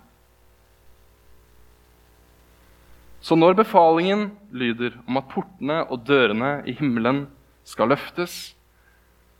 Så 3.26 3.34
når 3.34 3.56
befalingen 3.58 4.28
lyder 4.54 4.94
om 5.08 5.18
at 5.18 5.26
portene 5.32 5.80
og 5.90 6.04
dørene 6.06 6.60
i 6.62 6.76
himmelen 6.78 7.24
skal 7.66 7.90
løftes, 7.90 8.54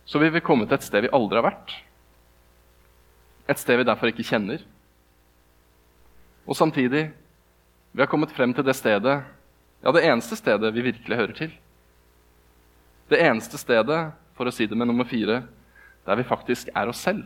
så 0.07 0.19
vil 0.19 0.33
vi 0.35 0.43
komme 0.43 0.67
til 0.67 0.75
et 0.75 0.87
sted 0.87 1.05
vi 1.05 1.13
aldri 1.15 1.39
har 1.39 1.47
vært. 1.47 1.75
Et 3.47 3.61
sted 3.63 3.79
vi 3.79 3.87
derfor 3.87 4.11
ikke 4.11 4.27
kjenner. 4.27 4.65
Og 6.47 6.59
samtidig 6.59 7.05
vi 7.93 8.03
har 8.03 8.11
kommet 8.11 8.35
frem 8.35 8.55
til 8.55 8.67
det 8.67 8.75
stedet, 8.75 9.21
ja, 9.85 9.93
det 9.95 10.03
eneste 10.09 10.39
stedet 10.39 10.73
vi 10.75 10.89
virkelig 10.89 11.21
hører 11.21 11.37
til. 11.39 11.53
Det 13.07 13.21
eneste 13.23 13.61
stedet, 13.61 14.01
for 14.35 14.51
å 14.51 14.55
si 14.55 14.67
det 14.67 14.77
med 14.77 14.91
nummer 14.91 15.07
fire, 15.07 15.45
der 16.07 16.19
vi 16.19 16.27
faktisk 16.27 16.75
er 16.75 16.91
oss 16.91 17.05
selv. 17.07 17.23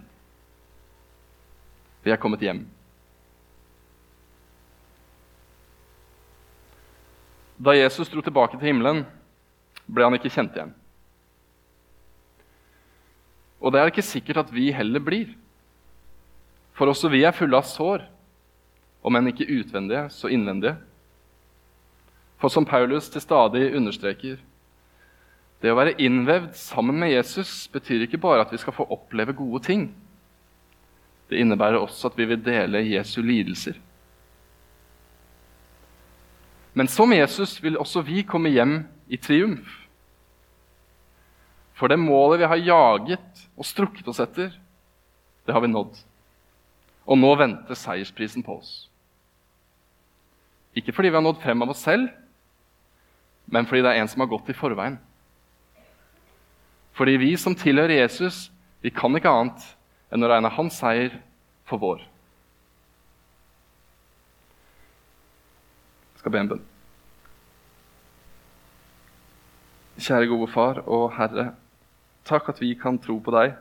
Vi 2.04 2.12
er 2.12 2.20
kommet 2.20 2.44
hjem. 2.44 2.66
Da 7.60 7.74
Jesus 7.76 8.08
dro 8.08 8.22
tilbake 8.24 8.56
til 8.56 8.70
himmelen, 8.70 9.02
ble 9.84 10.06
han 10.06 10.16
ikke 10.16 10.32
kjent 10.32 10.54
igjen. 10.56 10.72
Og 13.60 13.74
det 13.74 13.80
er 13.80 13.90
ikke 13.90 14.06
sikkert 14.06 14.46
at 14.46 14.52
vi 14.54 14.70
heller 14.72 15.02
blir. 15.04 15.34
For 16.72 16.88
også 16.88 17.10
vi 17.12 17.20
er 17.28 17.36
fulle 17.36 17.58
av 17.58 17.68
sår, 17.68 18.06
om 19.04 19.16
enn 19.16 19.28
ikke 19.28 19.48
utvendige, 19.52 20.06
så 20.12 20.30
innvendige. 20.32 20.78
For 22.40 22.52
som 22.52 22.64
Paulus 22.64 23.10
til 23.12 23.20
stadig 23.20 23.74
understreker 23.76 24.40
det 25.60 25.68
å 25.68 25.76
være 25.76 25.98
innvevd 26.00 26.54
sammen 26.56 26.96
med 26.96 27.12
Jesus 27.12 27.66
betyr 27.68 28.06
ikke 28.06 28.20
bare 28.22 28.46
at 28.46 28.52
vi 28.52 28.60
skal 28.62 28.72
få 28.72 28.86
oppleve 28.88 29.36
gode 29.36 29.60
ting. 29.66 29.90
Det 31.28 31.36
innebærer 31.36 31.76
også 31.76 32.08
at 32.08 32.16
vi 32.16 32.24
vil 32.30 32.40
dele 32.40 32.80
Jesu 32.88 33.20
lidelser. 33.20 33.76
Men 36.72 36.88
som 36.88 37.12
Jesus 37.12 37.58
vil 37.62 37.78
også 37.80 38.02
vi 38.06 38.22
komme 38.26 38.52
hjem 38.52 38.82
i 39.10 39.18
triumf. 39.18 39.66
For 41.74 41.90
det 41.90 41.98
målet 41.98 42.42
vi 42.42 42.48
har 42.50 42.62
jaget 42.62 43.44
og 43.56 43.66
strukket 43.66 44.08
oss 44.12 44.20
etter, 44.22 44.52
det 45.46 45.54
har 45.56 45.64
vi 45.64 45.72
nådd. 45.72 45.96
Og 47.08 47.18
nå 47.18 47.30
venter 47.40 47.78
seiersprisen 47.78 48.44
på 48.46 48.58
oss. 48.60 48.72
Ikke 50.76 50.94
fordi 50.94 51.10
vi 51.10 51.18
har 51.18 51.24
nådd 51.24 51.40
frem 51.42 51.64
av 51.64 51.72
oss 51.72 51.82
selv, 51.82 52.10
men 53.50 53.66
fordi 53.66 53.82
det 53.82 53.94
er 53.94 54.02
en 54.02 54.10
som 54.12 54.22
har 54.22 54.30
gått 54.30 54.52
i 54.52 54.54
forveien. 54.54 55.00
Fordi 56.94 57.16
vi 57.18 57.32
som 57.40 57.56
tilhører 57.56 57.96
Jesus, 57.96 58.50
vi 58.84 58.92
kan 58.94 59.16
ikke 59.16 59.32
annet 59.32 59.64
enn 60.12 60.22
å 60.22 60.30
regne 60.30 60.52
hans 60.52 60.78
seier 60.78 61.16
for 61.66 61.82
vår. 61.82 62.04
Skal 66.20 66.34
be 66.34 66.42
en 66.42 66.52
bønn. 66.52 66.62
Kjære 70.00 70.28
gode 70.30 70.48
Far 70.52 70.80
og 70.86 71.10
Herre. 71.16 71.50
Takk 72.28 72.52
at 72.52 72.60
vi 72.60 72.74
kan 72.78 72.98
tro 73.00 73.18
på 73.20 73.34
deg. 73.34 73.56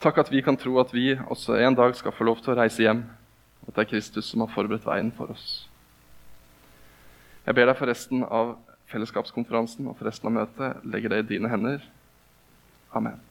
Takk 0.00 0.20
at 0.22 0.32
vi 0.32 0.42
kan 0.44 0.56
tro 0.56 0.78
at 0.80 0.92
vi 0.96 1.14
også 1.16 1.58
en 1.60 1.76
dag 1.76 1.94
skal 1.96 2.12
få 2.16 2.24
lov 2.28 2.40
til 2.40 2.54
å 2.54 2.58
reise 2.60 2.84
hjem. 2.84 3.04
At 3.68 3.76
det 3.76 3.84
er 3.84 3.90
Kristus 3.92 4.30
som 4.32 4.44
har 4.44 4.52
forberedt 4.52 4.88
veien 4.88 5.12
for 5.16 5.32
oss. 5.32 5.66
Jeg 7.46 7.56
ber 7.56 7.68
deg 7.68 7.78
for 7.78 7.88
resten 7.88 8.24
av 8.24 8.54
fellesskapskonferansen 8.90 9.88
og 9.88 9.96
for 9.98 10.08
resten 10.10 10.30
av 10.30 10.38
møtet 10.40 10.86
legger 10.88 11.14
det 11.14 11.24
i 11.24 11.28
dine 11.36 11.52
hender. 11.52 11.84
Amen. 12.96 13.29